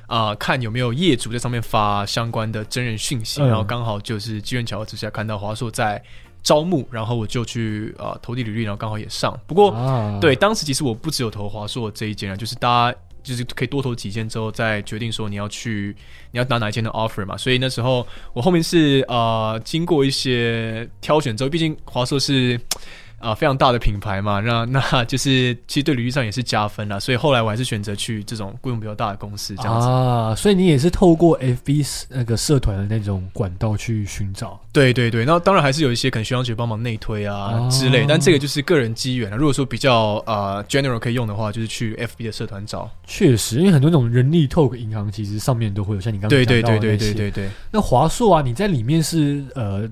[0.09, 6.03] 啊、看有没有业主在上面发相关的真人讯息，嗯然后刚好就是机缘巧合之下看到华硕在
[6.43, 9.39] 招募，然后我就去啊、投递履历，然后刚好也上。
[9.47, 15.95] 不过、啊对，当时其实我不只有投华硕这一间啊，就是大家就是可以多投几间之后再决定说你要去
[16.33, 17.37] 你要拿哪一间的 offer 嘛。
[17.37, 22.61] 所以那时候我后面是呃经过一些挑选之后，毕竟华硕是。
[23.23, 29.87] 啊、非常大的品牌嘛，那那就是其实对履历上也是加分啦，所以后来我还是选择去这种规模比较大的公司这样子。
[29.87, 39.37] 啊，所以你也是透过 FB 那个社团的那种管道去寻找对对对，那当然还是有一些可能学长姐帮忙内推啊哦之类，但这个就是个人机缘了。
[39.37, 42.91] 如果说比较呃 general 可以用的话，就是去 FB 的社团找。
[43.07, 47.49] 确实，因为很多那种人力 Talk 银行其实上面都会有，像你刚刚对对对对对对对。
[47.71, 49.89] 那华硕啊，你在里面是呃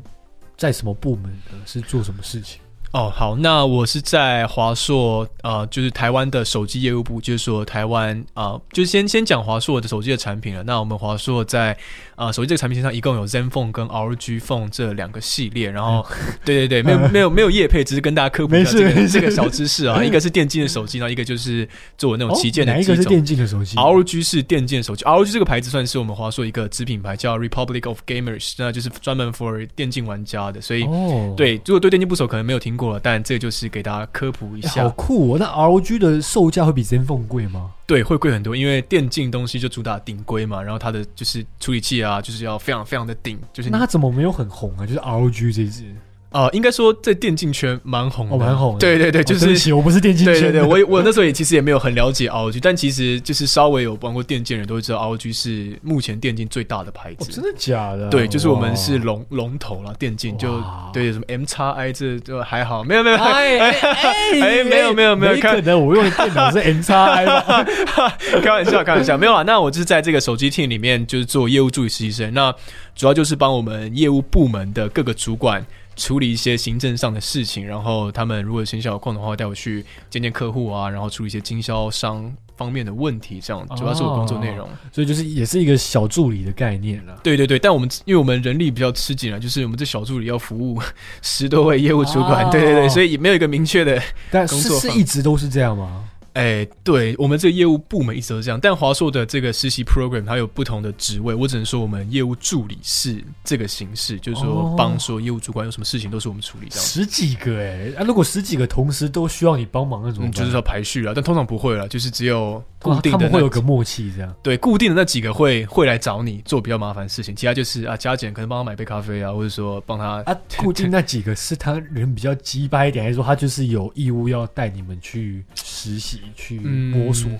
[0.56, 1.52] 在什么部门的？
[1.66, 2.60] 是做什么事情？
[2.92, 10.62] 哦，好，那我是在华硕，呃，就是台湾的手机业务部，就是说台湾啊、呃就先先讲华硕的手机的产品了。
[10.64, 11.78] 那我们华硕在
[12.20, 16.06] 呃手机这个产品线上一共有 Zenfone 跟 ROG Phone 这两个系列，然后
[16.44, 20.02] 对对对，没有没有没有业配，只是跟大家科普一下这个这个小知识啊。
[20.04, 22.84] 一个是电竞的手机，然后一个就是做那种旗舰的哦哪一。
[22.84, 30.82] 个是电竞的手机 ROG 是电竞手机，ROG 这个牌子算是我们华硕一个子品牌，叫 Republic of Gamers，那就是专门 for 电竞玩家的，所以。
[30.84, 34.82] 哦，对，如果对电竞不熟，可能没有听过了，但这个就是给大家科普一欸下。
[34.82, 35.36] 好酷哦！
[35.38, 37.70] 那 ROG 的售价会比 Zenfone 贵吗？
[37.90, 44.86] 对，会贵很多，因为电竞东西就主打顶规嘛，然后它的就是处理器啊，就是要非常非常的顶，就是那它怎么没有很红啊？
[44.86, 45.92] 就是 ROG 这一支，
[46.32, 49.44] 呃，应该说在电竞圈蛮红的，哦蛮红的对对对，就是。
[49.44, 57.32] 哦对不起，我不是电竞圈的对对对，我我那时候也其实也没有很了解 ROG，但其实就是稍微有玩过电竞的人都会知道 ROG 是目前电竞最大的牌哦，子。
[57.32, 58.08] 真的假的？
[58.10, 67.66] 对，就是我们是龙龙头了，电竞就哇对什么 M 叉 I 这就还好，没有 没有，哎哎哎哎没有没有没有可能我用的电脑是 M 叉 I 吧？
[68.40, 69.42] 开玩笑，开玩笑，没有啊。
[69.42, 72.32] 那我就是在这个手机 team 里面，就是做业务助理实习生。
[72.34, 72.54] 那
[72.94, 75.64] 主要就是帮我们业务部门的各个主管
[76.00, 84.66] 处理一些行政上的事情，然后他们如果闲暇有空的话，带我去见见客户啊，然后处理一些经销商方面的问题，这样主要是我工作内容。
[84.90, 87.20] 所以就是也是一个小助理的概念了。
[87.22, 90.80] 对对对，但我们因为我们人力比较吃紧啊，就是我们这小助理要服务
[91.20, 96.08] 十多位业务主管，哦对对对，所以也没有一个明确的但是是一直都是这样吗？
[96.34, 106.84] 哎，对我们这个业务部门一直都是这样，但华硕的这个实习 program 它有不同的职位，我只能说我们业务助理是这个形式，就是说哦帮说业务主管有什么事情都是我们处理这样。
[106.84, 110.32] 十几个哎、啊，如果十几个同时都需要你帮忙，那怎么嗯，办？
[110.32, 120.36] 就是要排序啊，但通常不会了，就是只有固哦定的那他们会有个默契，这样对固定的那几个会会来找你做比较麻烦的事情，其他就是啊加减可能帮他买杯咖啡啊，或者说帮他啊。
[120.56, 127.30] 固定那几个是他人比较鸡掰一点，还是说他就是有义务要带你们去实习、去嗯摸索？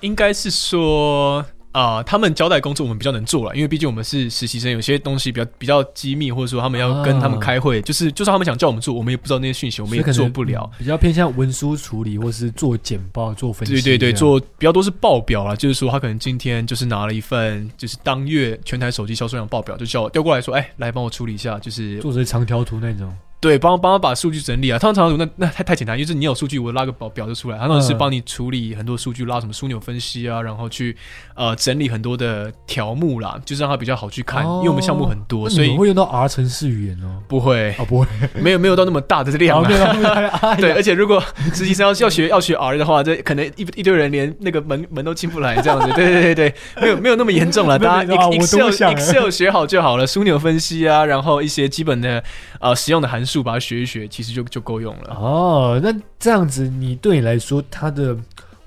[0.00, 10.70] 应该是说啊、他们交代工作我们比较能做了，因为毕竟我们是实习生，有些东西比较比较机密，或者说他们要跟他们开会，就是就算他们想叫我们做，我们也不知道 那些讯息，我们也做不了。
[10.74, 13.74] 嗯比较偏向文书处理，或是做简报、做分析。
[13.74, 23.12] 对对对，做比较多是报表啦，就是说他可能今天就是拿了一份就是当月全台手机销售量报表，就叫我调过来说，哎，来帮我处理一下，就是做成长条图那种。
[23.44, 24.78] 对，帮帮他把数据整理啊。
[24.78, 27.58] 通常那那太太简单，就是你有数据，我拉个表表就出来。
[27.58, 30.96] 他那是嗯帮你处理很多数据，拉什么枢纽分析啊，然后去
[31.34, 34.42] 呃整理很多的条目啦，就是让他比较好去看。
[34.44, 37.20] 哦因为我们项目很多，所以你们会用到 R 程式语言哦？
[37.28, 45.92] 不会啊，不会，没有没有到那么大的量啊， 对，而且如果实习生要要学要学 R 的话，这可能一一堆人连那个门门都进不来这样子。
[45.94, 52.22] 对对对对，没有没有那么严重了， 大家 Excel Excel 学好就好了，枢纽分析啊，然后一些基本的
[52.60, 55.14] 呃使用的函数把它学一学，其实就就够用了。
[55.14, 58.16] 哦，那这样子，你对你来说，他的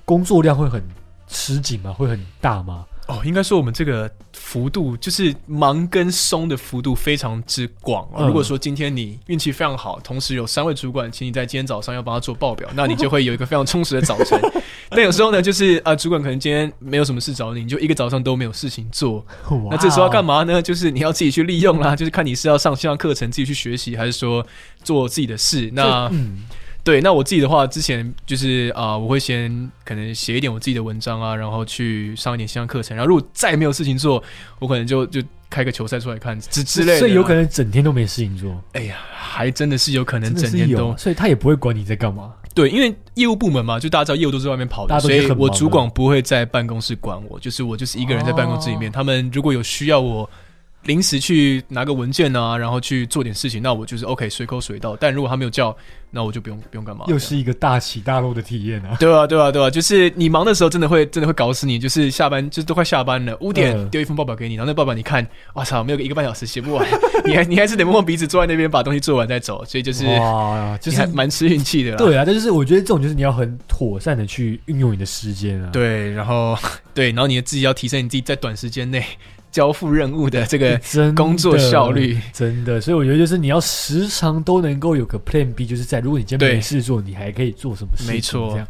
[0.04, 0.82] 工作量会很
[1.26, 1.92] 吃紧吗？
[1.92, 2.84] 会很大吗？
[3.06, 4.10] 哦，应该说我们这个
[4.48, 8.20] 幅度就是忙跟松的幅度非常之广哦。
[8.20, 14.40] 嗯如果说今天你运气非常好，同时有三位主管，请你在今天早上要帮他做报表， 那你就会有一个非常充实的早晨。
[14.88, 19.22] 但有时候呢，就是呃，主管可能今天没有什么事找你，你就一个早上都没有事情做。
[19.70, 20.38] 那这时候要干嘛？
[20.38, 20.62] 嘛呢？
[20.62, 24.46] 就是你要自己去利用啦，就是看你是要上线上课程自己去学习，还是说
[24.82, 25.70] 做自己的事。
[25.74, 26.38] 那嗯，
[26.88, 32.96] 对，那我自己的话，之前就是啊、我会先可能写一点我自己的文章啊，然后去上一点线上课程。
[32.96, 34.24] 然后如果再没有事情做，
[34.58, 36.98] 我可能就就开个球赛出来看之之类的。
[36.98, 42.32] 所以有可，能整天都没事情做，哎呀，还真的是有可能整天都所以他也不会管你在干嘛。
[42.54, 48.90] 对，因为业务部门嘛，就大家知道业务都是在外面跑的，所以我主管不会在办公室管我，就是我就是一个人在办公室里面。
[48.90, 50.28] 哦他们如果有需要我
[50.84, 54.96] 临时去拿个文件啊，然后去做点事情，那我就是 OK 随口随到。
[54.96, 55.76] 但如果他没有叫，
[56.10, 57.04] 那我就不用不用干嘛。
[57.08, 58.96] 又是一个大起大落的体验啊！
[58.98, 61.78] 对啊，对啊，对啊，就是你忙的时候，真的会真的会搞死你。
[61.78, 66.86] 就是下班，就是都快下班了，五点嗯丢一份报表给你，然后那报表你看，哇操，没有个一个半小时写不完，
[67.24, 71.96] 你还你还是得摸摸鼻子坐在那边把东西做完再走，所以就是哇， 就是还蛮吃运气的啦。
[71.98, 76.56] 对啊，但就是我觉得这种就是你要很妥善的去运用你的时间啊。，对，然后
[76.94, 79.04] 对，然后你自己要提升你自己在短时间内
[79.50, 80.78] 交付任务的这个
[81.16, 82.18] 工作效率。
[82.32, 88.12] 真的，所以我觉得就是你要时常都能够有个 Plan B，就是在如果你今天没事做，你还可以做什么事情？
[88.14, 88.66] 没错这样。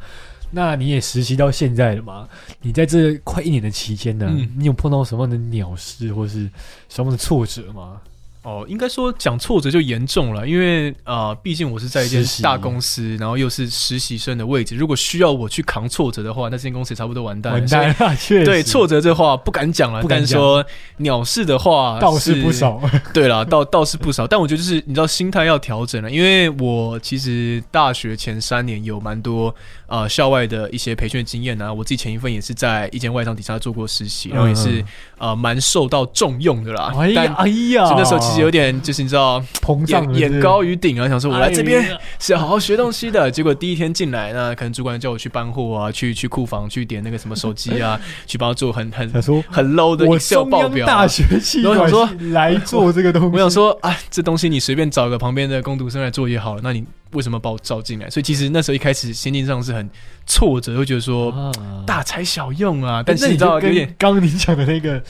[0.51, 2.27] 那你也实习到现在了嘛？
[2.63, 6.49] 你在这快一年的期间呢，嗯你有碰到什么样的鸟事或是
[6.89, 8.01] 什么样的挫折吗？
[8.49, 17.59] 哦，应该说讲挫折就严重了，因为啊、呃毕竟我是在一间大公司，然后又是实习生的位置，如果需要我去扛挫折的话，那这间公司也差不多完蛋了。
[17.59, 20.65] 完蛋了，确实对挫折这话不敢讲了，不敢但说
[20.99, 22.53] 鸟事的话倒是不。
[22.53, 22.81] 少。
[23.15, 29.55] 对啦，倒倒是不少，但我觉得就是你知道心态要调整了，因为我其实大学前三年有蛮多
[29.87, 34.85] 呃校外的一些培训经验啊，我自己前一份也是在一间外商底下做过实习，然后也是、嗯
[35.19, 36.93] 呃蛮受到重用的啦。
[36.97, 41.85] 哎呀哎呀，就那时候其实有点就是你知道膨胀了眼眼高于顶啊，想说我来这边
[42.19, 43.31] 是要好好学东西的。
[43.31, 50.89] 结果第一天进来，呢可能主管叫我去搬货啊，去去库房去点那个什么手机啊，去帮他做很很他说很 low 的我 Excel 报表啊。
[50.89, 58.09] 大学气管然后想说来做这个东西，我想说，啊，这东西你随便找个旁边的工读生来做也好了，那你为什么把我招进来？
[58.11, 59.89] 所以其实那时候一开始心境上是很
[60.27, 61.53] 挫折，会觉得说啊
[61.87, 63.03] 大材小用啊。
[63.05, 65.03] 但是你知道，跟有点刚刚你讲的那个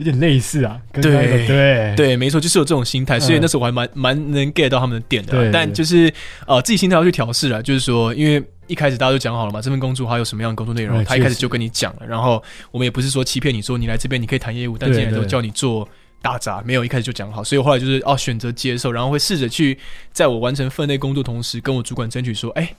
[0.00, 1.94] 有点类似啊，跟对那个对。
[1.94, 6.12] 对，没错，就是有这种心态，所以嗯那时候我还蛮蛮能 get 到他们的点的但就是
[6.46, 12.06] 呃，自己心态要去调试啊，就是说，因为一开始大家都讲好了嘛，这份工作它有什么样的工作内容，嗯他一开始就跟你讲了。
[12.06, 15.88] 然后我们也不是说欺骗你说你来这边你可以谈业务，但进来都叫你做。
[16.22, 19.78] 大杂没有一开始就讲好，所以我后来就是哦选择接受，然后会试着去
[20.12, 22.70] 在我完成分内工作同时，跟我主管争取说，哎、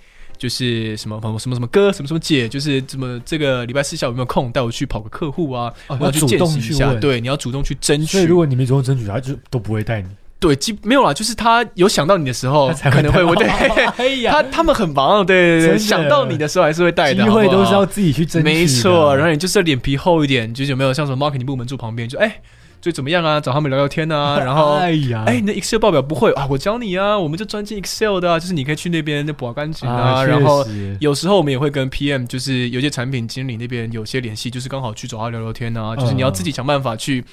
[0.42, 5.72] 就是什么什么什么什么哥，什么什么姐，就是怎么这个礼拜四下午有没有空带我去跑个客户啊？
[5.86, 6.92] 哦我要去见要主动识一下。
[6.96, 8.14] 对，你要主动去争取。
[8.14, 10.08] 所以如果你没主动争取，他就都不会带你，
[10.40, 13.48] 对，基没有啦，就是他有想到你的时候，他才可能会我对
[14.28, 22.42] 他他们很忙，对对对，想到你的时候还是会带的，机会都是要自己去争取，没错，然后你就是脸皮厚一点，就是有没有像什么 marketing 部门住旁边，就哎。
[22.82, 23.40] 最怎么样啊？
[23.40, 26.48] 找他们聊聊天啊， 然后哎呀，哎，你的 Excel 报表不会啊？
[26.50, 29.96] 我教你啊，我们就专进 Excel 的啊，就是你可以去那边那保干净啊。
[29.96, 30.66] 啊，然后
[31.00, 35.96] 有时候我们也会跟 PM，就是有些产品经理那边有些联系，就是刚好去找他聊聊天啊。
[35.96, 37.24] 就是你要自己想办法去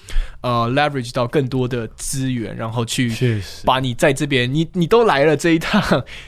[0.42, 5.80] 呃 leverage 到更多的资源，然后去把你在这边，你你都来了这一趟，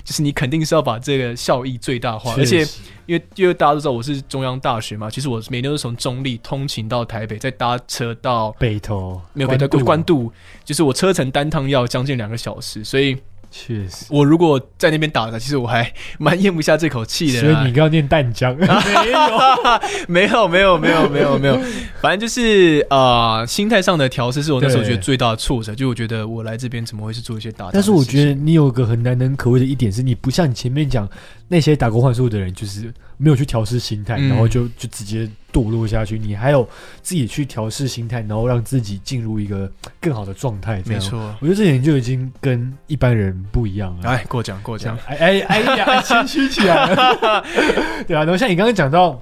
[0.03, 2.67] 就是你肯定是要把这个效益最大化，而且
[3.07, 10.33] 因为因为大家都知道我是中央大学嘛，其实我每天都是从中立通勤到台北，再搭车到北投没有关渡关渡，
[10.65, 13.17] 就是我车程单趟要将近两个小时，所以
[13.51, 14.07] 确实。
[14.09, 17.41] 我如果在那边打的，其实我还蛮咽不下这口气的。
[17.41, 18.57] 所以你刚要念淡江，
[20.07, 21.59] 没有，没有没有没有没有没有，
[22.01, 31.09] 反正就是呃心态上的调试是我那时候觉得最大的挫折，就我觉得我来这边怎么会是做一些打但是我觉得你有个很难能可贵的一点是，你不像你前面讲
[31.49, 34.29] 那些打过幻术的人，就是没有去调试心态，嗯。
[34.29, 36.69] 然后就就直接堕落下去，你还有
[37.03, 39.71] 自己去调试心态，然后让自己进入一个
[40.01, 40.83] 更好的状态。
[40.87, 41.19] 没错。
[41.41, 44.09] 我觉得这点就已经跟一般人不一样了。
[44.09, 47.45] 哎，过奖过奖，哎哎哎呀， 谦虚起来了。
[48.07, 49.21] 对啊，然后像你刚刚讲到，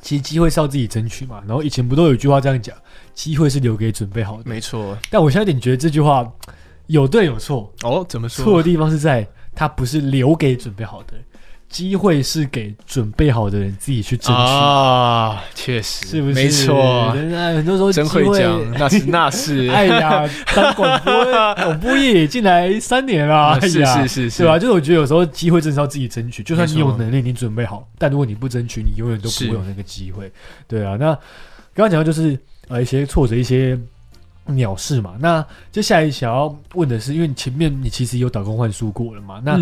[0.00, 1.42] 其实机会是要自己争取嘛。
[1.46, 2.76] 然后以前不都有一句话这样讲，
[3.14, 4.44] 机会是留给准备好的。
[4.48, 4.96] 没错。
[5.10, 6.26] 但我现在有点觉得这句话
[6.86, 7.72] 有对有错。
[7.82, 8.44] 哦，怎么说？
[8.44, 11.14] 错的地方是在它不是留给准备好的。
[11.70, 16.34] 机会是给准备好的人自己去争取啊，确实是不是？
[16.34, 19.70] 没错，很多时候真会讲，那是那是。
[19.72, 24.58] 哎呀，当广播广播业进来三年了，是是是，是吧？
[24.58, 30.30] 就是我觉得有时候机会真是要自己争取，就算你有能力，你准备好，但如果你不争取，你永远都不会有那个机会。
[30.66, 31.14] 对啊，那
[31.72, 33.78] 刚刚讲到就是呃一些挫折，一些
[34.46, 35.14] 鸟事嘛。
[35.20, 39.40] 那接下来想要问的是，因为你前面你其实有打工换书过了嘛？
[39.44, 39.56] 那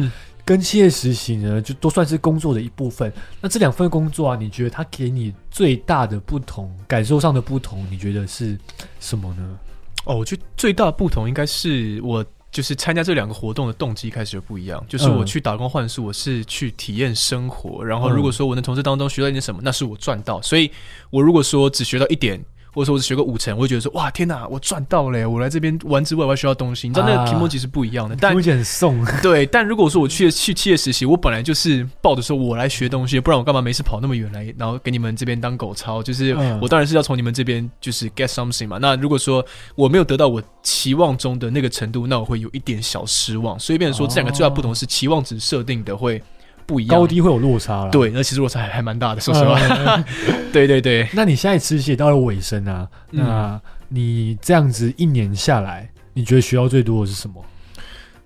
[0.49, 3.13] 跟企业实习呢，就都算是工作的一部分。
[3.39, 8.59] 那这两份工作啊，你觉得它给你最大的不同，感受上的不同，你觉得是
[8.99, 9.59] 什么呢？
[10.07, 14.83] 哦，我觉得最大的不同应该是我就是参加这两个活动的动机开始就不一样。
[14.89, 17.85] 就是我去打工换宿，我是去体验生活。
[17.85, 20.41] 然后如果说我能从这当中学到一点什么，那是我赚到。
[20.41, 20.71] 所以
[21.11, 22.43] 我如果说只学到一点。
[22.73, 25.29] 或者说我只学个五成，我会觉得说哇天哪，我赚到了！
[25.29, 26.89] 我来这边玩之外，我还学到东西。
[26.89, 29.05] 你知道那个屏幕其实不一样的，但很送。
[29.23, 36.03] 对，但如果说我去去企业实习，我本来就是抱着说我来学东西，不然我干嘛没事跑那么远来，然后给你们这边当狗操？
[36.03, 38.79] 就是我当然是要从你们这边就是 get something 嘛。
[38.79, 39.45] 那如果说
[39.75, 43.59] 我没有得到我期望中的那个程度，那我会有一点小失望。
[43.59, 46.23] 所以变成说这两个最大不同是期望值设定的会。
[46.69, 47.91] 不一样，高低会有落差了。
[47.91, 49.59] 对，那其实落差还还蛮大的，说实话。
[50.53, 53.59] 对对对，那你现在实习到了尾声啊，那
[53.89, 57.43] 你这样子一年下来，你觉得学到最多的是什么？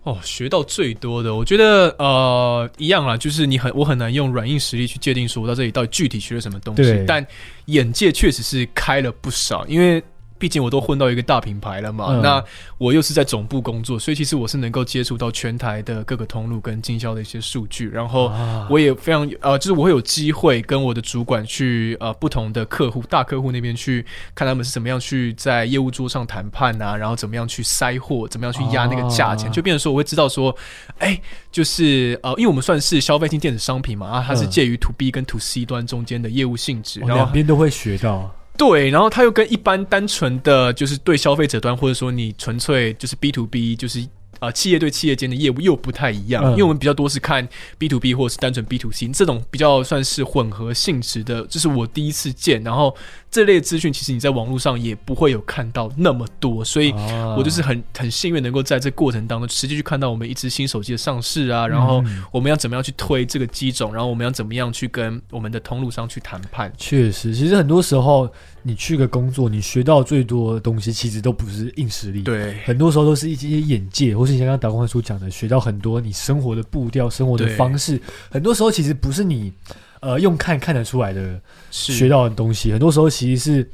[0.03, 7.25] 哦，学到最多的，我觉得呃，一样啦，就是你很我很难用软硬实力去界定说我到这里到底具体学了什么东西，但
[7.67, 10.03] 眼界确实是开了不少，因为。
[10.43, 12.43] 毕竟我都混到一个大品牌了嘛，那
[12.77, 18.33] 我又是在总部工作，所以其实我是能够接触到全台的各个通路跟经销的一些数据，然后
[18.69, 30.53] 我也非常呃，就是我会有机会跟我的主管去呃不同的客户大客户那边去看他们是怎么样去在业务桌上谈判啊，然后怎么样去塞货，怎么样去压那个价钱，就变成说我会知道说，
[30.99, 31.17] 哎，
[31.53, 38.29] 就是呃，因为我们算是消费性电子商品嘛，啊，它是介于 to B 跟 to C 端中间的业务性质，然后两边都会学到。
[38.65, 44.07] 对，然后他又跟一般单纯的就是对消费者端，或者说你纯粹就是 B to B，就是。
[44.43, 52.61] 啊，企业对企业间的业务又不太一样，因为我们比较多是看 B to B 或者是单纯 B to C 这种比较算是混合性质的，这是我第一次见。
[52.65, 52.93] 然后
[53.31, 56.91] 这类资讯其实你在网络上也不会有看到那么多，所以
[57.37, 66.73] 我就是很很幸运能够在这过程当中实际去看到我们一支新手机的上市啊，然后我们要怎么样去推这个机种，然后我们要怎么样去跟我们的通路商去谈判。
[66.77, 68.29] 确实，其实很多时候
[68.65, 74.32] 你去个工作，你学到最多的东西其实都不是硬实力，对，很多时候都是一些眼界或是。
[74.39, 79.53] 像刚刚导光书讲的，学到很多你生活的步调、生活的方式，很多时候其实不是你
[80.01, 83.71] 呃用看看得出来的学到的东西，很多时候其实是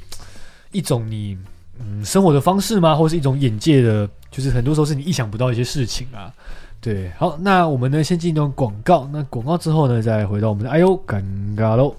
[0.72, 1.36] 一种你
[1.80, 2.94] 嗯生活的方式吗？
[2.94, 6.32] 或是一种眼界的，就是很多时候是你意想不到一些事情啊。
[6.80, 11.22] 对，好，那我们呢先进一段广告，那广告之后呢再回到我们的哎呦尴
[11.56, 11.96] 尬喽，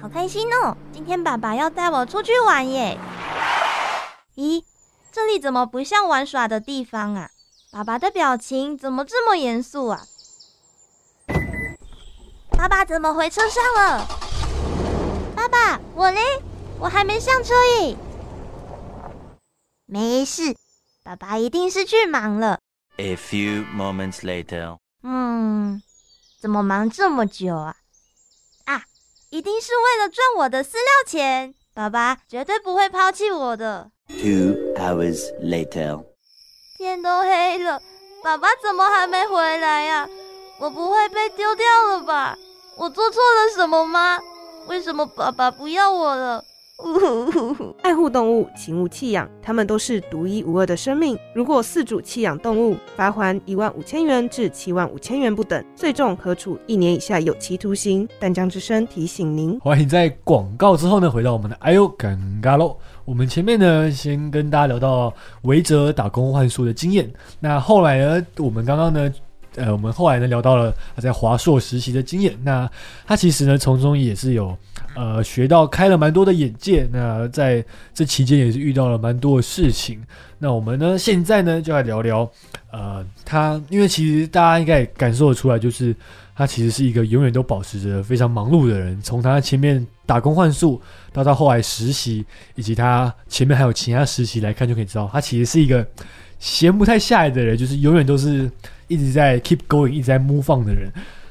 [0.00, 0.76] 好开心哦！
[0.92, 2.98] 今天爸爸要带我出去玩耶。
[4.34, 4.62] 咦，
[5.12, 7.30] 这里怎么不像玩耍的地方啊？
[7.70, 10.06] 爸爸的表情怎么这么严肃啊？
[12.50, 14.08] 爸爸怎么回车上了？
[15.36, 16.20] 爸爸，我嘞？
[16.80, 17.96] 我还没上车耶。
[19.84, 20.56] 没事，
[21.04, 22.58] 爸爸一定是去忙了。
[22.96, 24.78] A few moments later。
[25.02, 25.82] 嗯，
[26.40, 27.76] 怎么忙这么久啊？
[28.64, 28.82] 啊，
[29.28, 31.54] 一定是为了赚我的饲料钱。
[31.74, 33.90] 爸爸绝对不会抛弃我的。
[34.08, 36.02] Two hours later。
[36.78, 37.82] 天都黑了，
[38.22, 40.08] 爸爸怎么还没回来呀？
[40.60, 42.38] 我不会被丢掉了吧？
[42.76, 44.16] 我做错了什么吗？
[44.68, 46.44] 为什么爸爸不要我了？
[47.82, 51.18] 爱护动物，请勿弃养，它们都是独一无二的生命。
[51.34, 58.08] 如果饲主弃养动物，罚款一万五千元至七万五千元不等，最重可处一年以下有期徒刑。
[58.20, 59.58] 淡江之声提醒您。
[59.58, 62.78] 欢迎在广告之后呢，回到我们的哎呦尴尬喽。
[63.08, 67.10] 我们前面呢，先跟大家聊到维哲打工换书的经验。
[67.40, 69.10] 那后来呢，我们刚刚呢，
[69.56, 72.38] 呃，我们后来呢聊到了他在华硕实习的经验。
[72.44, 72.70] 那
[73.06, 74.54] 他其实呢，从中也是有
[74.94, 76.86] 呃学到开了蛮多的眼界。
[76.92, 79.98] 那在这期间也是遇到了蛮多的事情。
[80.38, 82.30] 那我们呢，现在呢就来聊聊
[82.70, 85.96] 呃他，因为其实大家应该也感受得出来，就是
[86.36, 89.00] 他其实是一个永远都保持着非常忙碌的人。
[89.00, 89.86] 从他前面。
[90.08, 90.80] 打工换宿，
[91.12, 95.86] 到到后来实习，以及他前面还有其他实习来看，就可以知道他其实是一个
[96.38, 98.50] 闲不太下来的人，就是永远都是
[98.86, 100.90] 一直在 keep going，一直在 move on 的人。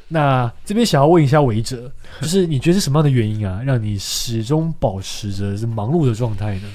[0.10, 6.70] 那这边想要问一下韦哲，就是你觉得是什么样的原因啊，让你始终保持着是忙碌的状态呢？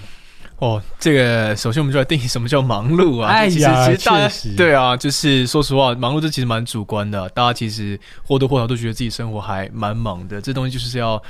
[0.59, 3.29] 哦，这个首先我们就来定义什么叫忙碌啊？
[3.31, 11.21] 哎呀其实大家实对啊，就是说实话，忙碌这其实蛮主观的，大家其实或多或少都觉得自己生活还蛮忙的，这东西就是要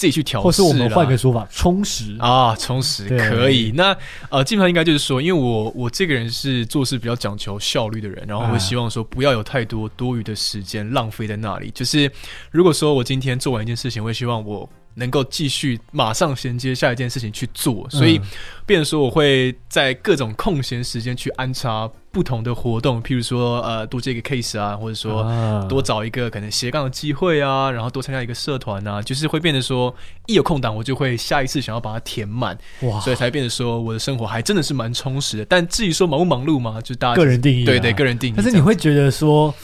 [0.00, 0.44] 自己去调试啦。
[0.44, 3.70] 或是我们换个说法，充实啊，充实可以。
[3.74, 3.94] 那
[4.30, 11.70] 呃，基本上应该就是说，因为我我这个人是做事比较讲求效率的人，然后啊会希望说不要有太多多余的时间浪费在那里。
[11.74, 12.10] 就是
[12.50, 18.24] 如果说我今天做完一件事情，我会希望我能够继续马上衔接下一件事情去做，所以嗯
[18.66, 25.22] 变成说我会在各种空闲时间去安插不同的活动，譬如说呃多接一个 case 啊，或者说。
[25.22, 29.94] 啊多找一个可能斜杠的机会啊，然后多参加一个社团啊，就是会变得说，
[30.26, 35.44] 一有空档我就会下一次想要把它填满，哇，所以才变得说我的生活还真的是蛮充实的。
[35.44, 38.34] 但至于说忙不忙碌嘛，就大家个人定义啊对对个人定义。
[38.36, 39.54] 但是你会觉得说，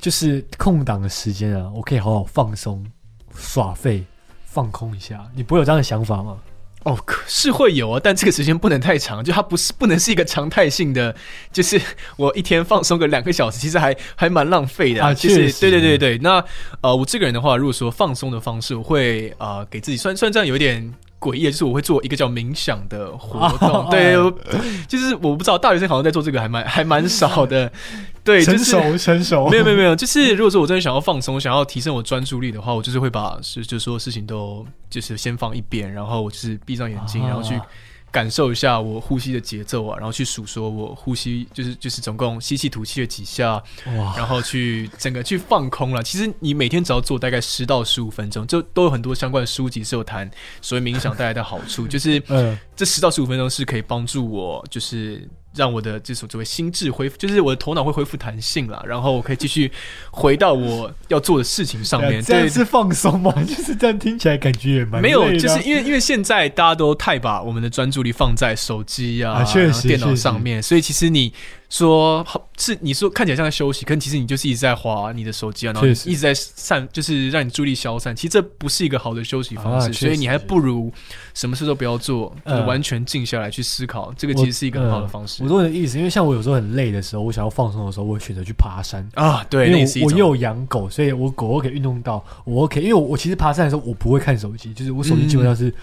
[0.00, 2.84] 就是空档的时间啊，我可以好好放松、
[3.34, 4.04] 耍废、
[4.54, 6.36] 放空一下，你不会有这样的想法吗？
[6.84, 11.12] 哦，可是会有啊，但这个时间不能太长，就它不是不能是一个常态性的，
[11.50, 11.80] 就是
[12.16, 16.18] 我一天放松个两个小时，其实还还蛮浪费的啊就是对对对对。
[16.18, 16.44] 那
[16.82, 20.94] 呃，我这个人的话，如果说放松的方式，我会啊、呃给自己算算这样有点。
[21.24, 24.14] 诡异的就是我会做一个叫冥想的活动，哦对，
[24.86, 27.72] 就是我不知道大学生好像在做这个还蛮还蛮少的，
[28.22, 37.58] 对，就是成熟 成熟，没有没有没有，就是如果说我真的想要放松，想要提升我专注力的话，我就是会把是就所有事情都就是先放一边，然后我就是闭上眼睛，啊然后去
[38.14, 46.00] 感受一下我呼吸的节奏啊，然后去数说我呼吸就是就是总共吸气吐气了几下，哇，然后去整个去放空了。
[46.00, 50.30] 其实你每天只要做大概十到十五分钟，就都有很多相关的书籍是有谈
[50.62, 59.70] 所谓冥想带来的好处，就是嗯，这十到十五分钟是可以帮助我，就是让我的这所谓心智恢复，就是我的头脑会恢复弹性啦，然后我可以继续
[60.10, 62.22] 回到我要做的事情上面。
[62.24, 63.32] 对，这样是放松吗？
[63.46, 69.44] 就是这样听起来感觉也蛮没有，就是因为因为现在大家都太把我们的专注力放在手机啊、啊
[69.82, 71.32] 电脑上面，所以其实你
[71.74, 78.14] 说好是你说看起来像在休息，可其实你就是一直在滑你的手机啊，然后一直在散，就是让你注意力消散。
[78.14, 80.92] 其实这不是一个好的休息方式，啊所以你还不如
[81.34, 84.14] 什么事都不要做，就是嗯完全静下来去思考。
[84.16, 89.04] 这个其实是一个很好的方式我懂你的意思，因为像我有时候很累的时候，我想要放松的时候，我会选择去爬山。
[89.14, 89.44] 啊。
[89.50, 92.80] 对，因为我我又有养狗，所以我狗我可以运动到，我 OK。
[92.80, 95.74] 因为我我其实爬山的时候，我不会看手机，就是我手机基本上是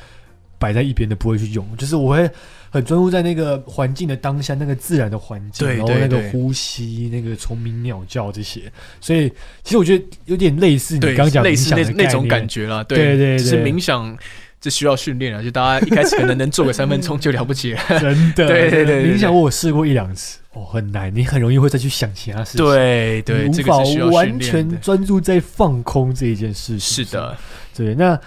[0.61, 1.67] 摆在一边的，不会去用。
[1.75, 2.29] 就是我会
[2.69, 8.71] 很专注在那个环境的当下，那个自然的环境，对然后那个呼吸、那个虫鸣鸟叫这些。
[9.01, 9.27] 所以
[9.63, 12.47] 其实我觉得有点类似你刚刚讲的类似那那种感。
[12.47, 12.83] 觉啦。
[12.83, 14.17] 对对对是对冥想。
[14.63, 17.81] 这需要训练啊，就大家一开始可能能做个三分钟就了不起了。
[17.99, 24.39] 真的，对对对冥想我试过一两次，哦，很难，你很容易会再去想其他事情，对对，无法这个完。
[24.39, 26.79] 全专注在放空这一件事情。
[26.79, 27.35] 是的，
[27.75, 28.19] 对，那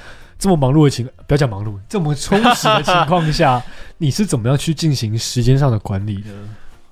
[0.44, 3.62] 这么忙碌的情，不要讲忙碌，这么充实的情况下，
[3.96, 6.28] 你是怎么样去进行时间上的管理的？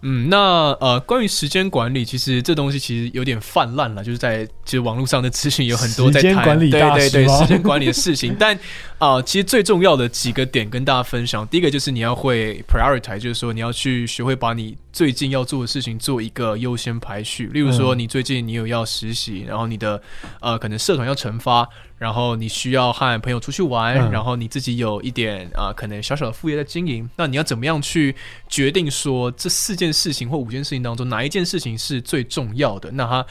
[0.04, 8.56] 嗯，那呃，关于时间管理，其实这东西其实有点泛滥了，就是在其实网络上的资讯有很多在谈时间管理对对对时间管理的事情，但
[8.98, 17.46] 啊、呃其实最重要的几个点跟大家分享，第一个就是你要会 prioritize，就是说你要去学会把你最近要做的事情做一个优先排序。
[17.52, 20.02] 例如说，嗯你最近你有要实习，然后你的
[20.40, 21.68] 呃可能社团要惩罚，
[22.02, 28.14] 然后你需要和朋友出去玩，嗯然后你自己有一点啊、呃可能小小的副业在经营，那你要怎么样去
[28.48, 32.90] 决定说这四件事情或五件事情当中哪一件事情是最重要的？
[32.90, 33.24] 那它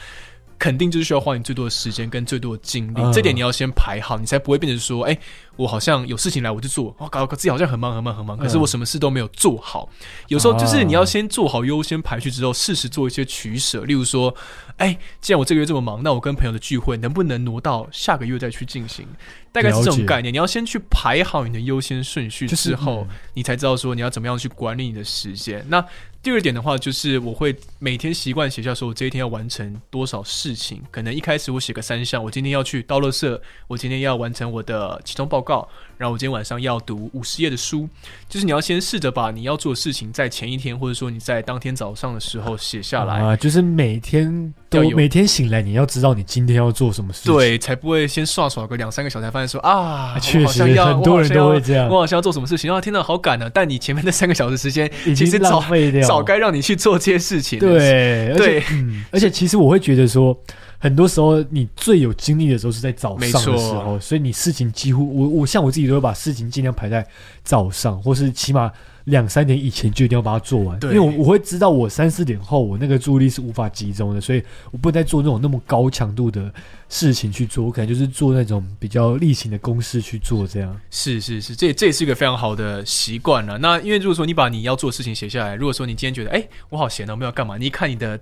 [0.62, 5.18] 肯定就是需要花你最多的时间跟最多的精力，嗯这点你要先排好，你才不会变成说，哎、
[5.56, 9.88] 我好像有事情来我就做，哦，搞搞自己好像很忙很忙很忙，可是我什么事都没有做好。
[10.28, 14.32] 有时候就是你要先做好优先排序之后，适时做一些取舍，例如说，
[14.76, 19.04] 哎、既然我这个月这么忙，那我跟朋友的聚会能不能挪到下个月再去进行？
[19.50, 25.64] 大概是这种概念，你要先去排好你的优先顺序就是之后，嗯你才知道说你要怎么样去管理你的时间。
[25.68, 25.84] 那
[26.22, 30.80] 第二点的话，就是我会每天习惯写下说我这一天要完成多少事情。
[30.88, 35.68] 可能一开始我写个三项，我今天要去倒垃圾，我今天要完成我的期中报告，
[36.02, 37.88] 然后我今天晚上要读五十页的书。
[38.28, 43.20] 就是你要先试着把你要做的事情在前一天，或者说你在当天早上的时候写下来。
[43.20, 47.32] 啊，就是每天都有每天醒来，你要知道你今天要做什么事情。
[47.32, 53.50] 对，才不会先刷刷个两三个小时，才发现说啊，确我好像要实很多人都会这样我好像要做什么事情，啊，天哪，好赶啊！
[53.52, 55.62] 但你前面那三个小时时间，其实早
[56.04, 57.68] 早该让你去做这些事情了。
[57.68, 60.36] 对，而且对嗯，而且其实我会觉得说，
[60.82, 67.06] 很多时候你最有精力的时候是在早上的时候，所以你事情几乎我我像我自己都会把事情尽量排在
[67.44, 68.68] 早上，或是起码
[69.04, 76.52] 两三点以前就一定要把它做完，因为我我会知道我三四点后我那个注意力是无法集中的，所以我不能再做那种那么高强度的
[76.88, 80.80] 事情去做，我可能就是做那种比较例行的公式去做这样。
[80.90, 83.58] 是是是，这这也是一个非常好的习惯了。
[83.58, 88.16] 那因为如果说你把你要做的事情写下来，如果说你今天觉得哎我好闲哦，我们要干嘛，你一看你的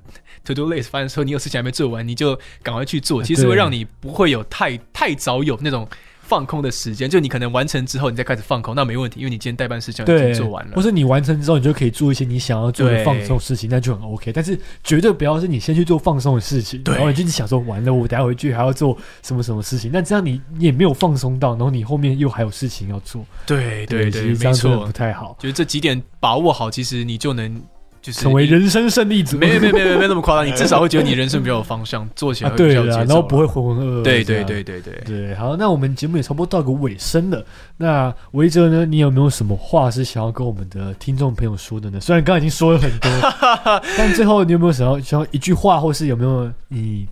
[0.45, 5.87] to do list，发现说你有事情还没做完，你就赶快去做，其实会让你不会有太太早有那种
[6.31, 7.11] 放空的时间。
[7.11, 10.81] 就你可能完成之后，你再开始放空，那没问题，因为你今天代办事项已经，做完了或。
[10.81, 14.33] 是你完成之后，你就可以做一些你想要做的放松的事情，那就很 OK。
[14.33, 27.61] 但是绝对不要是你先去做放松的事情，然后你就是想说完了，我等下回去还要做什么什么事情，那这样你你也没有放松到，然后你后面又还有事情要做，对对对，没错样真的不，太好，就是这几点把握好，其实你就能
[28.03, 29.37] 就是成为人生胜利组。
[29.37, 34.03] 没有没有没有没有那么夸张， 你至少会觉得你人生比较有方向，做起来啊，对啦，会比较有节奏然后不会浑浑噩噩。
[34.03, 34.63] 对对对。
[34.63, 35.03] 对对。
[35.05, 37.45] 对，好，那我们节目也差不多到个尾声了。
[37.77, 42.01] 那维哲呢，你有没有什么话是想要跟我们的听众朋友说的呢？
[42.01, 43.11] 虽然刚刚已经说了很多，
[43.97, 47.07] 但最后你有没有想要想要一句话，或是有没有你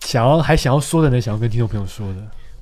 [0.00, 1.20] 想要还想要说的呢？
[1.20, 2.16] 想要跟听众朋友说的？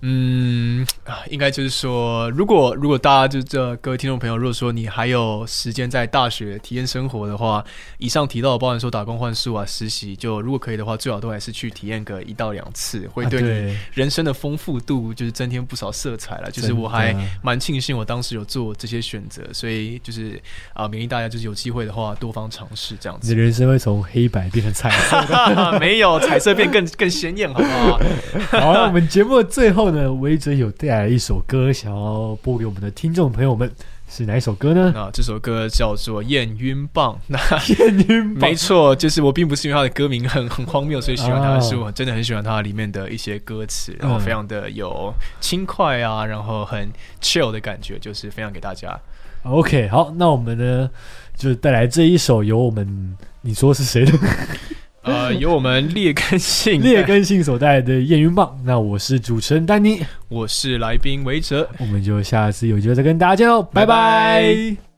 [0.06, 7.64] 嗯啊，应该就是说，如果如果大家就这各位听众朋友，如果说你还有时间在大学体验生活的话，
[7.96, 16.50] 以上提到的，包含说打工换宿啊、实习，就如果可以的话，最好都还是去体验个一到两次，会啊对你人生的丰富度就是增添不少色彩了。
[16.50, 20.38] 就是我还蛮庆幸我当时有做这些选择，所以就是
[20.74, 23.30] 啊，勉励大家就是有机会的话多方尝试这样子。
[23.30, 25.14] 你的人生会从黑白变成彩色。
[25.80, 28.00] 没有彩色变更更鲜艳，好不好？
[28.60, 33.70] 好，那我们节目的最后呢，维哲有带来一首歌，想要播给我们的听众朋友们，
[34.08, 34.92] 是哪一首歌呢？
[34.98, 37.38] 啊这首歌叫做《验晕棒》， 那
[37.78, 46.90] 验晕棒没错，就是我并不是因为它的歌名很很荒谬，所以喜欢它，哦是我真的很喜欢它里面的一些歌词，然后非常的有轻快啊，然后很
[47.22, 48.98] chill 的感觉，就是分享给大家。
[49.44, 50.90] OK，好，那我们呢
[51.36, 54.12] 就带来这一首由我们你说是谁的
[55.04, 58.58] 呃，由我们劣根性劣，根性所带来的验孕棒。
[58.64, 64.93] 那我是主持人丹尼，我是来宾维哲，我们就下次有机会再跟大家见喽，拜拜拜拜